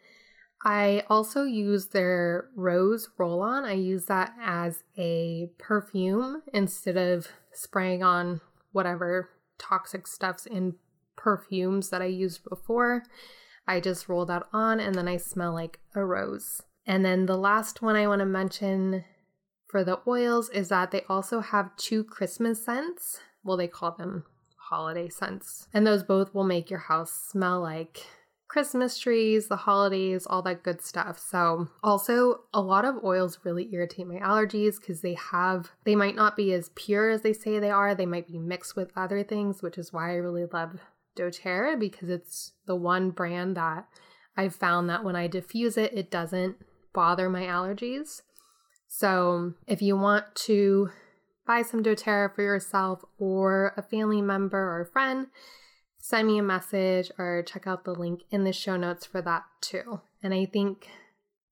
I 0.65 1.03
also 1.07 1.43
use 1.43 1.89
their 1.89 2.49
rose 2.55 3.10
roll 3.19 3.43
on. 3.43 3.63
I 3.63 3.73
use 3.73 4.05
that 4.05 4.34
as 4.41 4.81
a 4.97 5.51
perfume 5.60 6.41
instead 6.51 6.97
of 6.97 7.27
spraying 7.53 8.01
on 8.01 8.41
whatever 8.71 9.29
toxic 9.60 10.07
stuffs 10.07 10.47
in 10.47 10.77
perfumes 11.15 11.91
that 11.91 12.01
I 12.01 12.05
used 12.05 12.43
before. 12.49 13.03
I 13.67 13.81
just 13.81 14.10
roll 14.10 14.25
that 14.25 14.47
on 14.51 14.79
and 14.79 14.95
then 14.95 15.07
I 15.07 15.17
smell 15.17 15.53
like 15.53 15.77
a 15.93 16.03
rose. 16.03 16.63
And 16.88 17.05
then 17.05 17.27
the 17.27 17.38
last 17.38 17.84
one 17.84 17.95
I 17.95 18.07
want 18.07 18.21
to 18.21 18.25
mention 18.25 19.03
for 19.71 19.84
the 19.86 19.99
oils 20.05 20.49
is 20.49 20.67
that 20.67 20.91
they 20.91 21.03
also 21.07 21.39
have 21.39 21.75
two 21.77 22.03
Christmas 22.03 22.63
scents. 22.63 23.21
Well, 23.43 23.57
they 23.57 23.67
call 23.67 23.91
them 23.91 24.25
holiday 24.57 25.10
scents. 25.10 25.67
And 25.73 25.88
those 25.88 26.03
both 26.03 26.36
will 26.36 26.43
make 26.43 26.69
your 26.69 26.79
house 26.79 27.12
smell 27.12 27.62
like 27.62 28.05
Christmas 28.49 28.97
trees, 28.97 29.47
the 29.47 29.55
holidays, 29.55 30.27
all 30.29 30.41
that 30.41 30.63
good 30.63 30.81
stuff. 30.81 31.17
So, 31.17 31.69
also, 31.81 32.41
a 32.53 32.62
lot 32.62 32.84
of 32.84 33.01
oils 33.01 33.39
really 33.45 33.69
irritate 33.71 34.07
my 34.07 34.15
allergies 34.15 34.77
because 34.77 34.99
they 34.99 35.13
have, 35.13 35.71
they 35.86 35.95
might 35.95 36.15
not 36.15 36.36
be 36.36 36.53
as 36.53 36.69
pure 36.75 37.10
as 37.10 37.21
they 37.21 37.31
say 37.31 37.60
they 37.60 37.71
are. 37.71 37.95
They 37.95 38.05
might 38.05 38.27
be 38.27 38.38
mixed 38.38 38.75
with 38.75 38.91
other 38.95 39.23
things, 39.23 39.62
which 39.62 39.77
is 39.77 39.93
why 39.93 40.12
I 40.12 40.15
really 40.15 40.45
love 40.51 40.81
doTERRA 41.15 41.79
because 41.79 42.10
it's 42.10 42.51
the 42.65 42.75
one 42.75 43.12
brand 43.12 43.55
that 43.55 43.88
I've 44.36 44.55
found 44.55 44.89
that 44.89 45.05
when 45.05 45.15
I 45.15 45.27
diffuse 45.27 45.77
it, 45.77 45.93
it 45.93 46.12
doesn't 46.12 46.57
bother 46.93 47.29
my 47.29 47.43
allergies. 47.43 48.21
So, 48.93 49.54
if 49.67 49.82
you 49.82 49.95
want 49.95 50.36
to 50.47 50.89
buy 51.47 51.62
some 51.62 51.82
doTERRA 51.82 52.36
for 52.36 52.41
yourself 52.41 53.06
or 53.17 53.73
a 53.77 53.82
family 53.82 54.21
member 54.21 54.60
or 54.60 54.82
a 54.82 54.86
friend, 54.86 55.27
send 55.97 56.27
me 56.27 56.38
a 56.38 56.43
message 56.43 57.10
or 57.17 57.41
check 57.41 57.65
out 57.65 57.86
the 57.86 57.95
link 57.95 58.23
in 58.32 58.43
the 58.43 58.51
show 58.51 58.75
notes 58.75 59.06
for 59.06 59.21
that 59.21 59.43
too. 59.62 60.01
And 60.21 60.34
I 60.34 60.45
think 60.45 60.89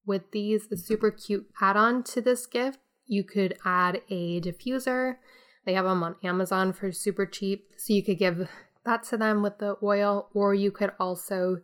with 0.05 0.31
these, 0.31 0.67
a 0.69 0.75
super 0.75 1.11
cute 1.11 1.47
add 1.61 1.77
on 1.77 2.03
to 2.03 2.19
this 2.19 2.45
gift, 2.45 2.79
you 3.05 3.23
could 3.23 3.57
add 3.63 4.01
a 4.09 4.41
diffuser. 4.41 5.15
They 5.65 5.75
have 5.75 5.85
them 5.85 6.03
on 6.03 6.17
Amazon 6.21 6.73
for 6.73 6.91
super 6.91 7.25
cheap. 7.25 7.69
So 7.77 7.93
you 7.93 8.03
could 8.03 8.19
give 8.19 8.49
that 8.85 9.03
to 9.03 9.17
them 9.17 9.41
with 9.41 9.59
the 9.59 9.77
oil, 9.81 10.27
or 10.33 10.53
you 10.53 10.71
could 10.71 10.91
also 10.99 11.61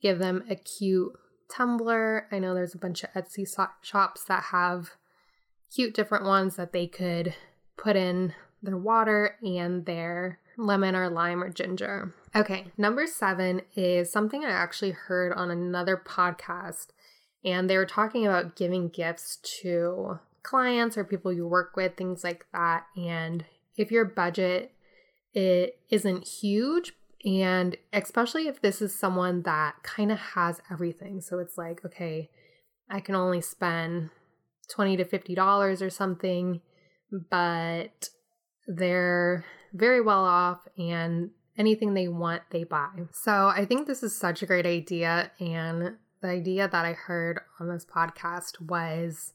give 0.00 0.20
them 0.20 0.44
a 0.48 0.56
cute 0.56 1.12
tumbler. 1.50 2.28
I 2.32 2.38
know 2.38 2.54
there's 2.54 2.74
a 2.74 2.78
bunch 2.78 3.04
of 3.04 3.12
Etsy 3.12 3.46
shops 3.82 4.24
that 4.24 4.44
have 4.44 4.92
cute 5.74 5.94
different 5.94 6.24
ones 6.24 6.56
that 6.56 6.72
they 6.72 6.86
could 6.86 7.34
put 7.76 7.96
in 7.96 8.34
their 8.62 8.76
water 8.76 9.36
and 9.42 9.86
their 9.86 10.40
lemon 10.56 10.96
or 10.96 11.08
lime 11.08 11.42
or 11.42 11.50
ginger. 11.50 12.14
Okay, 12.34 12.66
number 12.76 13.06
seven 13.06 13.62
is 13.76 14.10
something 14.10 14.44
I 14.44 14.50
actually 14.50 14.90
heard 14.90 15.32
on 15.32 15.50
another 15.50 15.96
podcast, 15.96 16.88
and 17.44 17.70
they 17.70 17.76
were 17.76 17.86
talking 17.86 18.26
about 18.26 18.56
giving 18.56 18.88
gifts 18.88 19.38
to 19.60 20.18
clients 20.42 20.96
or 20.96 21.04
people 21.04 21.32
you 21.32 21.46
work 21.46 21.76
with, 21.76 21.96
things 21.96 22.24
like 22.24 22.46
that. 22.52 22.86
And 22.96 23.44
if 23.76 23.90
your 23.90 24.04
budget 24.04 24.72
it 25.34 25.78
isn't 25.90 26.26
huge, 26.26 26.94
and 27.24 27.76
especially 27.92 28.48
if 28.48 28.60
this 28.60 28.80
is 28.82 28.98
someone 28.98 29.42
that 29.42 29.74
kind 29.82 30.10
of 30.10 30.18
has 30.18 30.60
everything, 30.70 31.20
so 31.20 31.38
it's 31.38 31.58
like, 31.58 31.84
okay, 31.84 32.30
I 32.90 33.00
can 33.00 33.14
only 33.14 33.40
spend 33.40 34.10
20 34.70 34.96
to 34.98 35.04
50 35.04 35.34
dollars 35.34 35.82
or 35.82 35.90
something 35.90 36.60
but 37.30 38.10
they're 38.66 39.44
very 39.72 40.00
well 40.00 40.24
off 40.24 40.60
and 40.76 41.30
anything 41.56 41.94
they 41.94 42.08
want 42.08 42.42
they 42.50 42.64
buy. 42.64 42.90
So 43.12 43.48
i 43.48 43.64
think 43.64 43.86
this 43.86 44.02
is 44.02 44.16
such 44.16 44.42
a 44.42 44.46
great 44.46 44.66
idea 44.66 45.30
and 45.40 45.96
the 46.20 46.28
idea 46.28 46.68
that 46.68 46.84
i 46.84 46.92
heard 46.92 47.40
on 47.60 47.68
this 47.68 47.86
podcast 47.86 48.60
was 48.60 49.32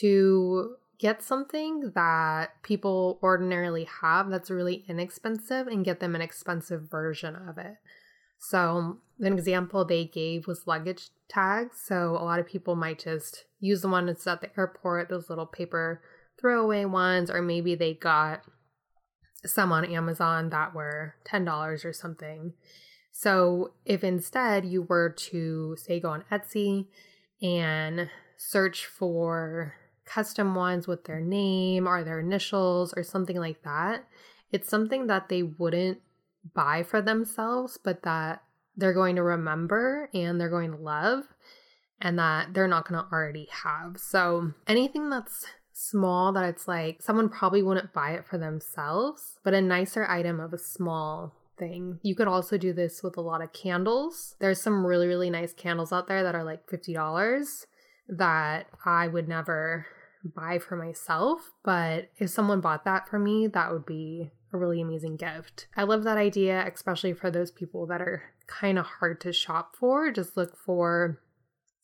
to 0.00 0.76
get 0.98 1.22
something 1.22 1.92
that 1.94 2.62
people 2.62 3.18
ordinarily 3.22 3.88
have 4.02 4.28
that's 4.28 4.50
really 4.50 4.84
inexpensive 4.86 5.66
and 5.66 5.84
get 5.84 5.98
them 5.98 6.14
an 6.14 6.20
expensive 6.20 6.90
version 6.90 7.34
of 7.34 7.56
it 7.56 7.76
so, 8.40 8.96
an 9.20 9.34
example 9.34 9.84
they 9.84 10.06
gave 10.06 10.46
was 10.46 10.66
luggage 10.66 11.10
tags. 11.28 11.76
So, 11.84 12.16
a 12.16 12.24
lot 12.24 12.40
of 12.40 12.46
people 12.46 12.74
might 12.74 12.98
just 12.98 13.44
use 13.60 13.82
the 13.82 13.88
one 13.88 14.06
that's 14.06 14.26
at 14.26 14.40
the 14.40 14.58
airport, 14.58 15.10
those 15.10 15.28
little 15.28 15.46
paper 15.46 16.00
throwaway 16.40 16.86
ones, 16.86 17.30
or 17.30 17.42
maybe 17.42 17.74
they 17.74 17.92
got 17.92 18.42
some 19.44 19.72
on 19.72 19.84
Amazon 19.84 20.48
that 20.50 20.74
were 20.74 21.14
$10 21.26 21.84
or 21.84 21.92
something. 21.92 22.54
So, 23.12 23.74
if 23.84 24.02
instead 24.02 24.64
you 24.64 24.82
were 24.82 25.10
to 25.10 25.76
say 25.76 26.00
go 26.00 26.08
on 26.08 26.24
Etsy 26.32 26.86
and 27.42 28.08
search 28.38 28.86
for 28.86 29.74
custom 30.06 30.54
ones 30.54 30.88
with 30.88 31.04
their 31.04 31.20
name 31.20 31.86
or 31.86 32.02
their 32.02 32.20
initials 32.20 32.94
or 32.96 33.02
something 33.02 33.36
like 33.36 33.62
that, 33.64 34.06
it's 34.50 34.68
something 34.68 35.08
that 35.08 35.28
they 35.28 35.42
wouldn't 35.42 36.00
buy 36.54 36.82
for 36.82 37.00
themselves, 37.00 37.78
but 37.82 38.02
that 38.02 38.42
they're 38.76 38.94
going 38.94 39.16
to 39.16 39.22
remember 39.22 40.08
and 40.14 40.40
they're 40.40 40.48
going 40.48 40.70
to 40.70 40.76
love 40.76 41.24
and 42.00 42.18
that 42.18 42.54
they're 42.54 42.68
not 42.68 42.88
going 42.88 43.02
to 43.02 43.10
already 43.12 43.48
have. 43.64 43.98
So 43.98 44.52
anything 44.66 45.10
that's 45.10 45.46
small 45.72 46.32
that 46.32 46.44
it's 46.44 46.68
like 46.68 47.02
someone 47.02 47.28
probably 47.28 47.62
wouldn't 47.62 47.92
buy 47.92 48.12
it 48.12 48.26
for 48.26 48.38
themselves, 48.38 49.38
but 49.44 49.54
a 49.54 49.60
nicer 49.60 50.06
item 50.06 50.40
of 50.40 50.52
a 50.52 50.58
small 50.58 51.34
thing. 51.58 51.98
You 52.02 52.14
could 52.14 52.28
also 52.28 52.56
do 52.56 52.72
this 52.72 53.02
with 53.02 53.16
a 53.16 53.20
lot 53.20 53.42
of 53.42 53.52
candles. 53.52 54.34
There's 54.40 54.60
some 54.60 54.84
really, 54.84 55.06
really 55.06 55.30
nice 55.30 55.52
candles 55.52 55.92
out 55.92 56.08
there 56.08 56.22
that 56.22 56.34
are 56.34 56.44
like 56.44 56.66
$50 56.66 57.66
that 58.08 58.66
I 58.84 59.06
would 59.06 59.28
never 59.28 59.86
buy 60.34 60.58
for 60.58 60.76
myself. 60.76 61.52
But 61.64 62.10
if 62.18 62.30
someone 62.30 62.60
bought 62.60 62.84
that 62.84 63.08
for 63.08 63.18
me, 63.18 63.46
that 63.46 63.72
would 63.72 63.86
be 63.86 64.30
a 64.52 64.58
really 64.58 64.80
amazing 64.80 65.16
gift. 65.16 65.68
I 65.76 65.84
love 65.84 66.04
that 66.04 66.18
idea, 66.18 66.66
especially 66.72 67.12
for 67.12 67.30
those 67.30 67.50
people 67.50 67.86
that 67.86 68.00
are 68.00 68.22
kind 68.46 68.78
of 68.78 68.86
hard 68.86 69.20
to 69.22 69.32
shop 69.32 69.76
for. 69.76 70.10
Just 70.10 70.36
look 70.36 70.56
for 70.56 71.20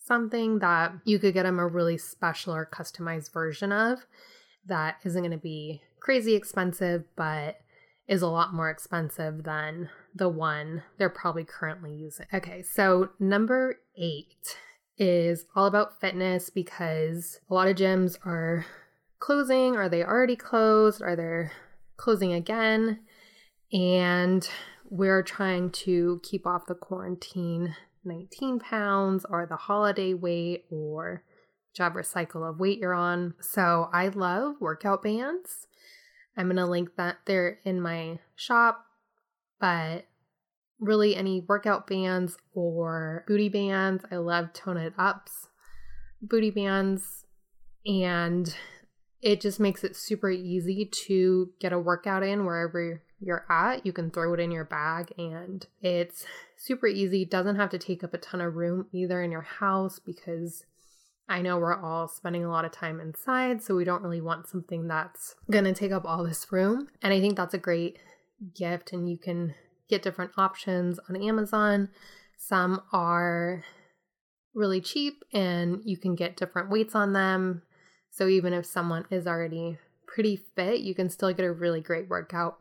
something 0.04 0.60
that 0.60 0.92
you 1.04 1.18
could 1.18 1.34
get 1.34 1.44
them 1.44 1.58
a 1.58 1.66
really 1.66 1.98
special 1.98 2.54
or 2.54 2.66
customized 2.66 3.32
version 3.32 3.72
of 3.72 4.06
that 4.66 4.96
isn't 5.04 5.22
going 5.22 5.30
to 5.30 5.36
be 5.36 5.82
crazy 6.00 6.34
expensive, 6.34 7.04
but 7.16 7.56
is 8.08 8.22
a 8.22 8.28
lot 8.28 8.54
more 8.54 8.70
expensive 8.70 9.42
than 9.42 9.88
the 10.14 10.28
one 10.28 10.82
they're 10.98 11.08
probably 11.08 11.44
currently 11.44 11.92
using. 11.92 12.26
Okay, 12.32 12.62
so 12.62 13.10
number 13.18 13.80
eight 13.96 14.56
is 14.96 15.44
all 15.54 15.66
about 15.66 16.00
fitness 16.00 16.50
because 16.50 17.40
a 17.50 17.54
lot 17.54 17.68
of 17.68 17.76
gyms 17.76 18.16
are 18.24 18.64
closing, 19.18 19.76
Are 19.76 19.88
they 19.88 20.04
already 20.04 20.36
closed, 20.36 21.02
Are 21.02 21.16
they're 21.16 21.52
closing 21.96 22.32
again. 22.32 23.00
And 23.72 24.48
we're 24.88 25.22
trying 25.22 25.70
to 25.70 26.20
keep 26.22 26.46
off 26.46 26.66
the 26.66 26.74
quarantine 26.74 27.74
19 28.04 28.60
pounds 28.60 29.26
or 29.28 29.46
the 29.46 29.56
holiday 29.56 30.14
weight 30.14 30.64
or 30.70 31.24
whichever 31.72 32.02
cycle 32.02 32.44
of 32.44 32.60
weight 32.60 32.78
you're 32.78 32.94
on. 32.94 33.34
So 33.40 33.90
I 33.92 34.08
love 34.08 34.54
workout 34.60 35.02
bands. 35.02 35.66
I'm 36.36 36.46
going 36.46 36.56
to 36.56 36.66
link 36.66 36.90
that 36.96 37.16
there 37.26 37.58
in 37.64 37.80
my 37.80 38.18
shop, 38.34 38.84
but 39.60 40.06
really 40.78 41.16
any 41.16 41.44
workout 41.48 41.86
bands 41.86 42.36
or 42.54 43.24
booty 43.26 43.48
bands. 43.48 44.04
I 44.10 44.16
love 44.16 44.52
Tone 44.52 44.76
It 44.76 44.92
Up's 44.98 45.48
booty 46.22 46.50
bands 46.50 47.24
and 47.84 48.54
it 49.22 49.40
just 49.40 49.58
makes 49.58 49.82
it 49.84 49.96
super 49.96 50.30
easy 50.30 50.90
to 51.06 51.50
get 51.60 51.72
a 51.72 51.78
workout 51.78 52.22
in 52.22 52.44
wherever 52.44 53.02
you're 53.18 53.46
at. 53.50 53.86
You 53.86 53.92
can 53.92 54.10
throw 54.10 54.34
it 54.34 54.40
in 54.40 54.50
your 54.50 54.64
bag 54.64 55.12
and 55.16 55.66
it's 55.80 56.26
super 56.56 56.86
easy. 56.86 57.24
Doesn't 57.24 57.56
have 57.56 57.70
to 57.70 57.78
take 57.78 58.04
up 58.04 58.14
a 58.14 58.18
ton 58.18 58.40
of 58.40 58.54
room 58.54 58.86
either 58.92 59.22
in 59.22 59.30
your 59.30 59.42
house 59.42 59.98
because 59.98 60.64
I 61.28 61.42
know 61.42 61.58
we're 61.58 61.80
all 61.80 62.08
spending 62.08 62.44
a 62.44 62.50
lot 62.50 62.64
of 62.64 62.72
time 62.72 63.00
inside, 63.00 63.62
so 63.62 63.74
we 63.74 63.84
don't 63.84 64.02
really 64.02 64.20
want 64.20 64.46
something 64.46 64.86
that's 64.86 65.34
to 65.50 65.80
take 65.80 65.90
up 65.90 66.04
all 66.04 66.22
this 66.22 66.52
room. 66.52 66.88
And 67.02 67.12
I 67.12 67.20
think 67.20 67.36
that's 67.36 67.54
a 67.54 67.58
great 67.58 67.98
gift, 68.54 68.92
and 68.92 69.10
you 69.10 69.18
can 69.18 69.54
get 69.88 70.02
different 70.02 70.32
options 70.36 71.00
on 71.08 71.16
Amazon. 71.16 71.88
Some 72.38 72.80
are 72.92 73.64
really 74.54 74.80
cheap, 74.80 75.24
and 75.32 75.80
you 75.84 75.96
can 75.96 76.14
get 76.14 76.36
different 76.36 76.70
weights 76.70 76.94
on 76.94 77.12
them. 77.12 77.62
So 78.16 78.28
even 78.28 78.54
if 78.54 78.64
someone 78.64 79.04
is 79.10 79.26
already 79.26 79.76
pretty 80.06 80.36
fit, 80.36 80.80
you 80.80 80.94
can 80.94 81.10
still 81.10 81.34
get 81.34 81.44
a 81.44 81.52
really 81.52 81.82
great 81.82 82.08
workout 82.08 82.56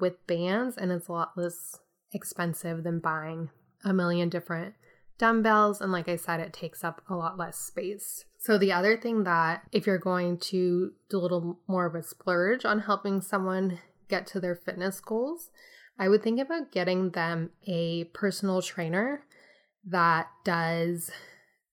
with 0.00 0.26
bands, 0.26 0.78
and 0.78 0.90
it's 0.90 1.08
a 1.08 1.12
lot 1.12 1.36
less 1.36 1.78
expensive 2.14 2.84
than 2.84 3.00
buying 3.00 3.50
a 3.84 3.92
million 3.92 4.30
different 4.30 4.72
dumbbells. 5.18 5.82
And 5.82 5.92
like 5.92 6.08
I 6.08 6.16
said, 6.16 6.40
it 6.40 6.54
takes 6.54 6.82
up 6.82 7.02
a 7.06 7.14
lot 7.14 7.36
less 7.36 7.58
space. 7.58 8.24
So, 8.38 8.56
the 8.56 8.72
other 8.72 8.96
thing 8.96 9.24
that 9.24 9.64
if 9.72 9.86
you're 9.86 9.98
going 9.98 10.38
to 10.38 10.92
do 11.10 11.18
a 11.18 11.20
little 11.20 11.58
more 11.68 11.84
of 11.84 11.94
a 11.94 12.02
splurge 12.02 12.64
on 12.64 12.80
helping 12.80 13.20
someone 13.20 13.80
get 14.08 14.26
to 14.28 14.40
their 14.40 14.56
fitness 14.56 15.00
goals, 15.00 15.50
I 15.98 16.08
would 16.08 16.22
think 16.22 16.40
about 16.40 16.72
getting 16.72 17.10
them 17.10 17.50
a 17.66 18.04
personal 18.14 18.62
trainer 18.62 19.26
that 19.84 20.28
does 20.46 21.10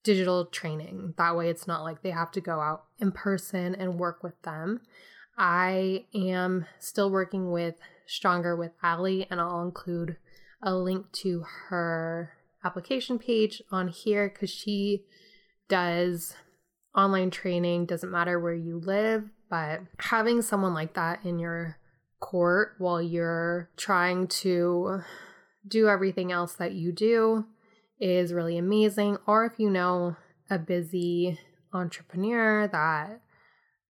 digital 0.04 0.46
training. 0.46 1.14
That 1.18 1.36
way, 1.36 1.50
it's 1.50 1.68
not 1.68 1.84
like 1.84 2.02
they 2.02 2.12
have 2.12 2.32
to 2.32 2.42
go 2.42 2.60
out 2.60 2.86
in 3.00 3.12
person 3.12 3.76
and 3.76 4.00
work 4.00 4.24
with 4.24 4.40
them. 4.44 4.82
I 5.38 6.06
am 6.14 6.66
still 6.80 7.10
working 7.10 7.52
with 7.52 7.76
Stronger 8.06 8.56
with 8.56 8.72
Ali, 8.84 9.28
and 9.30 9.40
I'll 9.40 9.64
include 9.64 10.18
a 10.62 10.76
link 10.76 11.12
to 11.14 11.46
her 11.70 12.34
application 12.64 13.18
page 13.18 13.62
on 13.72 13.88
here 13.88 14.30
because 14.30 14.50
she 14.50 15.06
does 15.68 16.36
online 16.96 17.32
training, 17.32 17.86
doesn't 17.86 18.12
matter 18.12 18.40
where 18.40 18.54
you 18.54 18.80
live, 18.80 19.30
but 19.50 19.82
having 19.98 20.42
someone 20.42 20.74
like 20.74 20.94
that 20.94 21.26
in 21.26 21.40
your 21.40 21.78
court 22.20 22.76
while 22.78 23.02
you're 23.02 23.70
trying 23.78 24.28
to 24.28 25.02
do 25.68 25.88
everything 25.88 26.32
else 26.32 26.54
that 26.54 26.74
you 26.74 26.92
do 26.92 27.46
is 28.02 28.34
really 28.34 28.58
amazing. 28.58 29.18
Or 29.26 29.46
if 29.46 29.54
you 29.58 29.70
know 29.70 30.18
a 30.50 30.60
busy 30.60 31.40
entrepreneur 31.72 32.68
that 32.68 33.22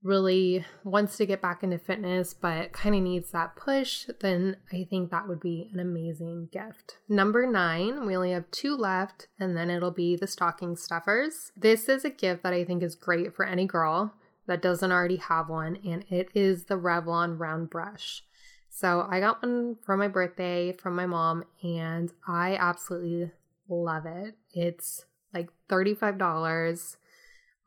really 0.03 0.65
wants 0.83 1.15
to 1.17 1.25
get 1.25 1.41
back 1.41 1.61
into 1.61 1.77
fitness 1.77 2.33
but 2.33 2.71
kind 2.71 2.95
of 2.95 3.01
needs 3.01 3.31
that 3.31 3.55
push, 3.55 4.07
then 4.19 4.57
I 4.71 4.87
think 4.89 5.11
that 5.11 5.27
would 5.27 5.39
be 5.39 5.69
an 5.73 5.79
amazing 5.79 6.49
gift. 6.51 6.97
Number 7.07 7.45
nine, 7.45 8.05
we 8.05 8.15
only 8.15 8.31
have 8.31 8.49
two 8.51 8.75
left, 8.75 9.27
and 9.39 9.55
then 9.55 9.69
it'll 9.69 9.91
be 9.91 10.15
the 10.15 10.27
stocking 10.27 10.75
stuffers. 10.75 11.51
This 11.55 11.87
is 11.87 12.03
a 12.03 12.09
gift 12.09 12.43
that 12.43 12.53
I 12.53 12.65
think 12.65 12.81
is 12.81 12.95
great 12.95 13.35
for 13.35 13.45
any 13.45 13.65
girl 13.65 14.13
that 14.47 14.61
doesn't 14.61 14.91
already 14.91 15.17
have 15.17 15.49
one, 15.49 15.77
and 15.87 16.03
it 16.09 16.29
is 16.33 16.65
the 16.65 16.75
Revlon 16.75 17.39
round 17.39 17.69
brush. 17.69 18.23
So 18.69 19.05
I 19.07 19.19
got 19.19 19.43
one 19.43 19.75
for 19.85 19.95
my 19.97 20.07
birthday 20.07 20.73
from 20.73 20.95
my 20.95 21.05
mom, 21.05 21.43
and 21.61 22.11
I 22.27 22.55
absolutely 22.55 23.31
love 23.71 24.05
it. 24.05 24.35
It's 24.53 25.05
like 25.33 25.49
$35. 25.69 26.97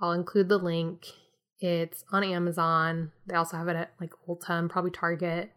I'll 0.00 0.12
include 0.12 0.48
the 0.48 0.58
link 0.58 1.06
it's 1.66 2.04
on 2.12 2.22
Amazon. 2.24 3.12
They 3.26 3.34
also 3.34 3.56
have 3.56 3.68
it 3.68 3.76
at 3.76 3.92
like 3.98 4.10
Ulta 4.28 4.50
and 4.50 4.68
probably 4.68 4.90
Target. 4.90 5.50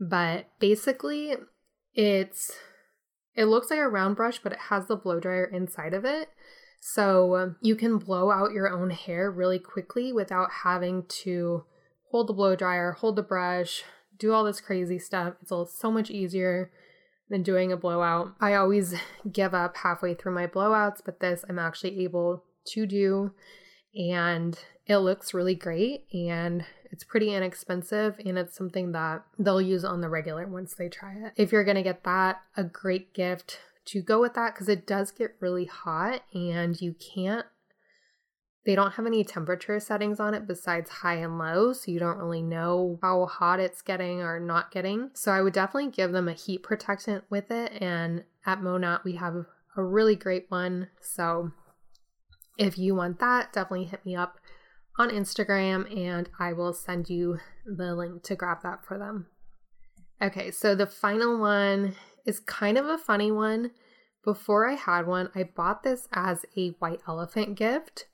But 0.00 0.46
basically, 0.58 1.34
it's 1.94 2.56
it 3.34 3.44
looks 3.44 3.70
like 3.70 3.78
a 3.78 3.88
round 3.88 4.16
brush, 4.16 4.38
but 4.42 4.52
it 4.52 4.58
has 4.70 4.86
the 4.86 4.96
blow 4.96 5.20
dryer 5.20 5.44
inside 5.44 5.92
of 5.92 6.06
it. 6.06 6.30
So 6.80 7.36
um, 7.36 7.56
you 7.60 7.76
can 7.76 7.98
blow 7.98 8.30
out 8.30 8.52
your 8.52 8.68
own 8.68 8.90
hair 8.90 9.30
really 9.30 9.58
quickly 9.58 10.10
without 10.12 10.48
having 10.64 11.04
to 11.24 11.64
hold 12.10 12.28
the 12.28 12.34
blow 12.34 12.56
dryer, 12.56 12.92
hold 12.92 13.16
the 13.16 13.22
brush, 13.22 13.84
do 14.18 14.32
all 14.32 14.44
this 14.44 14.60
crazy 14.60 14.98
stuff. 14.98 15.34
It's 15.42 15.52
all 15.52 15.66
so 15.66 15.90
much 15.90 16.10
easier 16.10 16.70
than 17.28 17.42
doing 17.42 17.72
a 17.72 17.76
blowout. 17.76 18.34
I 18.40 18.54
always 18.54 18.94
give 19.32 19.54
up 19.54 19.76
halfway 19.78 20.14
through 20.14 20.34
my 20.34 20.46
blowouts, 20.46 21.00
but 21.04 21.20
this 21.20 21.44
I'm 21.48 21.58
actually 21.58 22.02
able 22.04 22.44
to 22.66 22.86
do. 22.86 23.32
And 23.94 24.58
it 24.86 24.98
looks 24.98 25.34
really 25.34 25.54
great 25.54 26.06
and 26.12 26.64
it's 26.90 27.04
pretty 27.04 27.34
inexpensive 27.34 28.20
and 28.24 28.38
it's 28.38 28.56
something 28.56 28.92
that 28.92 29.24
they'll 29.38 29.60
use 29.60 29.84
on 29.84 30.00
the 30.00 30.08
regular 30.08 30.46
once 30.46 30.74
they 30.74 30.88
try 30.88 31.14
it. 31.14 31.32
If 31.36 31.52
you're 31.52 31.64
going 31.64 31.76
to 31.76 31.82
get 31.82 32.04
that, 32.04 32.42
a 32.56 32.64
great 32.64 33.14
gift 33.14 33.60
to 33.86 34.02
go 34.02 34.20
with 34.20 34.34
that 34.34 34.54
because 34.54 34.68
it 34.68 34.86
does 34.86 35.10
get 35.10 35.36
really 35.40 35.64
hot 35.64 36.22
and 36.32 36.80
you 36.80 36.94
can't 36.94 37.46
they 38.64 38.76
don't 38.76 38.92
have 38.92 39.06
any 39.06 39.24
temperature 39.24 39.80
settings 39.80 40.20
on 40.20 40.34
it 40.34 40.46
besides 40.46 40.88
high 40.88 41.16
and 41.16 41.36
low, 41.36 41.72
so 41.72 41.90
you 41.90 41.98
don't 41.98 42.18
really 42.18 42.42
know 42.42 42.98
how 43.02 43.26
hot 43.26 43.58
it's 43.58 43.82
getting 43.82 44.20
or 44.20 44.38
not 44.38 44.70
getting. 44.70 45.10
So 45.14 45.32
I 45.32 45.42
would 45.42 45.52
definitely 45.52 45.90
give 45.90 46.12
them 46.12 46.28
a 46.28 46.32
heat 46.32 46.62
protectant 46.62 47.24
with 47.28 47.50
it. 47.50 47.72
And 47.82 48.24
at 48.46 48.60
Monat, 48.60 49.02
we 49.04 49.16
have 49.16 49.34
a 49.76 49.82
really 49.82 50.14
great 50.14 50.46
one. 50.48 50.88
So 51.00 51.50
if 52.56 52.78
you 52.78 52.94
want 52.94 53.18
that, 53.18 53.52
definitely 53.52 53.86
hit 53.86 54.06
me 54.06 54.14
up 54.14 54.38
on 54.96 55.10
Instagram 55.10 55.96
and 55.96 56.28
I 56.38 56.52
will 56.52 56.72
send 56.72 57.08
you 57.08 57.38
the 57.66 57.94
link 57.96 58.22
to 58.24 58.36
grab 58.36 58.58
that 58.62 58.84
for 58.84 58.96
them. 58.96 59.26
Okay, 60.20 60.52
so 60.52 60.76
the 60.76 60.86
final 60.86 61.40
one 61.40 61.96
is 62.24 62.38
kind 62.38 62.78
of 62.78 62.86
a 62.86 62.98
funny 62.98 63.32
one. 63.32 63.72
Before 64.24 64.68
I 64.68 64.74
had 64.74 65.08
one, 65.08 65.30
I 65.34 65.42
bought 65.42 65.82
this 65.82 66.06
as 66.12 66.44
a 66.56 66.68
white 66.78 67.00
elephant 67.08 67.56
gift 67.56 68.06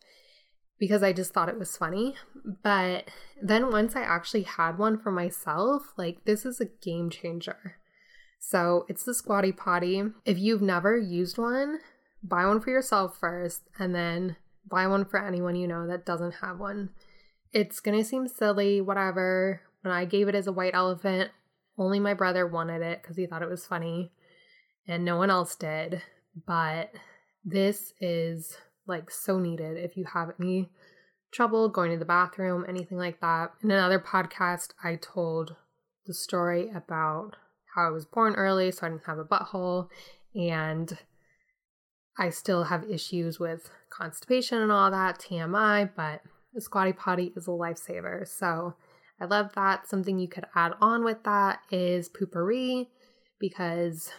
because 0.79 1.03
I 1.03 1.13
just 1.13 1.33
thought 1.33 1.49
it 1.49 1.59
was 1.59 1.77
funny. 1.77 2.15
But 2.63 3.11
then 3.41 3.71
once 3.71 3.97
I 3.97 4.03
actually 4.03 4.43
had 4.43 4.79
one 4.79 4.99
for 4.99 5.11
myself, 5.11 5.93
like 5.97 6.25
this 6.25 6.45
is 6.47 6.61
a 6.61 6.67
game 6.67 7.11
changer. 7.11 7.77
So 8.39 8.87
it's 8.89 9.05
the 9.05 9.15
Squatty 9.15 9.53
Potty. 9.53 10.03
If 10.25 10.39
you've 10.39 10.63
never 10.63 10.97
used 10.97 11.39
one, 11.39 11.81
buy 12.23 12.47
one 12.47 12.61
for 12.61 12.71
yourself 12.71 13.19
first 13.19 13.63
and 13.79 13.95
then 13.95 14.37
buy 14.69 14.87
one 14.87 15.05
for 15.05 15.25
anyone 15.25 15.57
you 15.57 15.67
know 15.67 15.87
that 15.87 16.07
doesn't 16.07 16.37
have 16.37 16.59
one. 16.59 16.91
It's 17.53 17.81
gonna 17.81 18.05
seem 18.05 18.29
silly, 18.29 18.81
whatever. 18.81 19.63
When 19.83 19.93
I 19.93 20.05
gave 20.05 20.29
it 20.29 20.35
as 20.35 20.47
a 20.47 20.53
white 20.53 20.75
elephant, 20.75 21.31
only 21.79 22.01
my 22.01 22.15
brother 22.15 22.47
wanted 22.47 22.83
it 22.83 23.03
because 23.03 23.17
he 23.17 23.27
thought 23.27 23.43
it 23.43 23.49
was 23.49 23.67
funny, 23.67 24.13
and 24.87 25.05
no 25.05 25.17
one 25.17 25.31
else 25.31 25.55
did. 25.55 26.03
But 26.47 26.93
this 27.45 27.95
is 28.01 28.57
like 28.89 29.11
so 29.11 29.39
needed 29.39 29.77
if 29.77 29.97
you 29.97 30.05
have 30.13 30.33
any 30.41 30.71
trouble 31.31 31.69
going 31.69 31.93
to 31.93 31.99
the 31.99 32.05
bathroom, 32.05 32.65
anything 32.69 32.99
like 32.99 33.21
that. 33.21 33.53
In 33.63 33.71
another 33.71 34.01
podcast, 34.01 34.71
I 34.83 34.97
told 34.97 35.57
the 36.07 36.15
story 36.15 36.71
about 36.75 37.37
how 37.75 37.87
I 37.87 37.91
was 37.91 38.07
born 38.07 38.35
early, 38.35 38.73
so 38.73 38.87
I 38.87 38.91
didn't 38.91 39.05
have 39.05 39.19
a 39.19 39.25
butthole, 39.25 39.89
and 40.35 40.97
I 42.19 42.31
still 42.31 42.65
have 42.65 42.91
issues 42.91 43.39
with 43.39 43.71
constipation 43.91 44.63
and 44.63 44.73
all 44.73 44.91
that, 44.91 45.19
TMI, 45.19 45.91
but 45.95 46.23
the 46.55 46.61
Squatty 46.61 46.93
Potty 46.93 47.33
is 47.37 47.47
a 47.47 47.51
lifesaver. 47.51 48.27
So 48.27 48.75
I 49.21 49.27
love 49.27 49.51
that. 49.55 49.89
Something 49.89 50.19
you 50.19 50.29
could 50.29 50.47
add 50.55 50.73
on 50.81 51.05
with 51.05 51.23
that 51.25 51.61
is 51.71 52.09
Poo-Pourri 52.09 52.89
because 53.39 54.11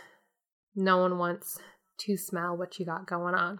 no 0.76 0.98
one 0.98 1.18
wants 1.18 1.60
to 2.02 2.16
smell 2.16 2.56
what 2.56 2.80
you 2.80 2.86
got 2.86 3.08
going 3.08 3.34
on. 3.34 3.60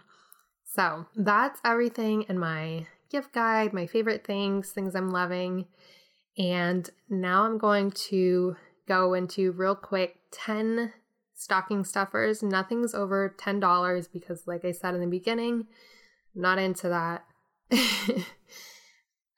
So 0.74 1.06
that's 1.16 1.60
everything 1.64 2.22
in 2.28 2.38
my 2.38 2.86
gift 3.10 3.32
guide, 3.32 3.72
my 3.72 3.86
favorite 3.86 4.24
things, 4.24 4.70
things 4.70 4.94
I'm 4.94 5.10
loving. 5.10 5.66
And 6.38 6.88
now 7.08 7.44
I'm 7.44 7.58
going 7.58 7.90
to 8.08 8.56
go 8.86 9.14
into 9.14 9.50
real 9.52 9.74
quick 9.74 10.18
10 10.30 10.92
stocking 11.34 11.84
stuffers. 11.84 12.42
Nothing's 12.42 12.94
over 12.94 13.34
$10 13.36 14.08
because, 14.12 14.46
like 14.46 14.64
I 14.64 14.70
said 14.70 14.94
in 14.94 15.00
the 15.00 15.06
beginning, 15.08 15.66
not 16.36 16.58
into 16.58 16.88
that. 16.88 17.24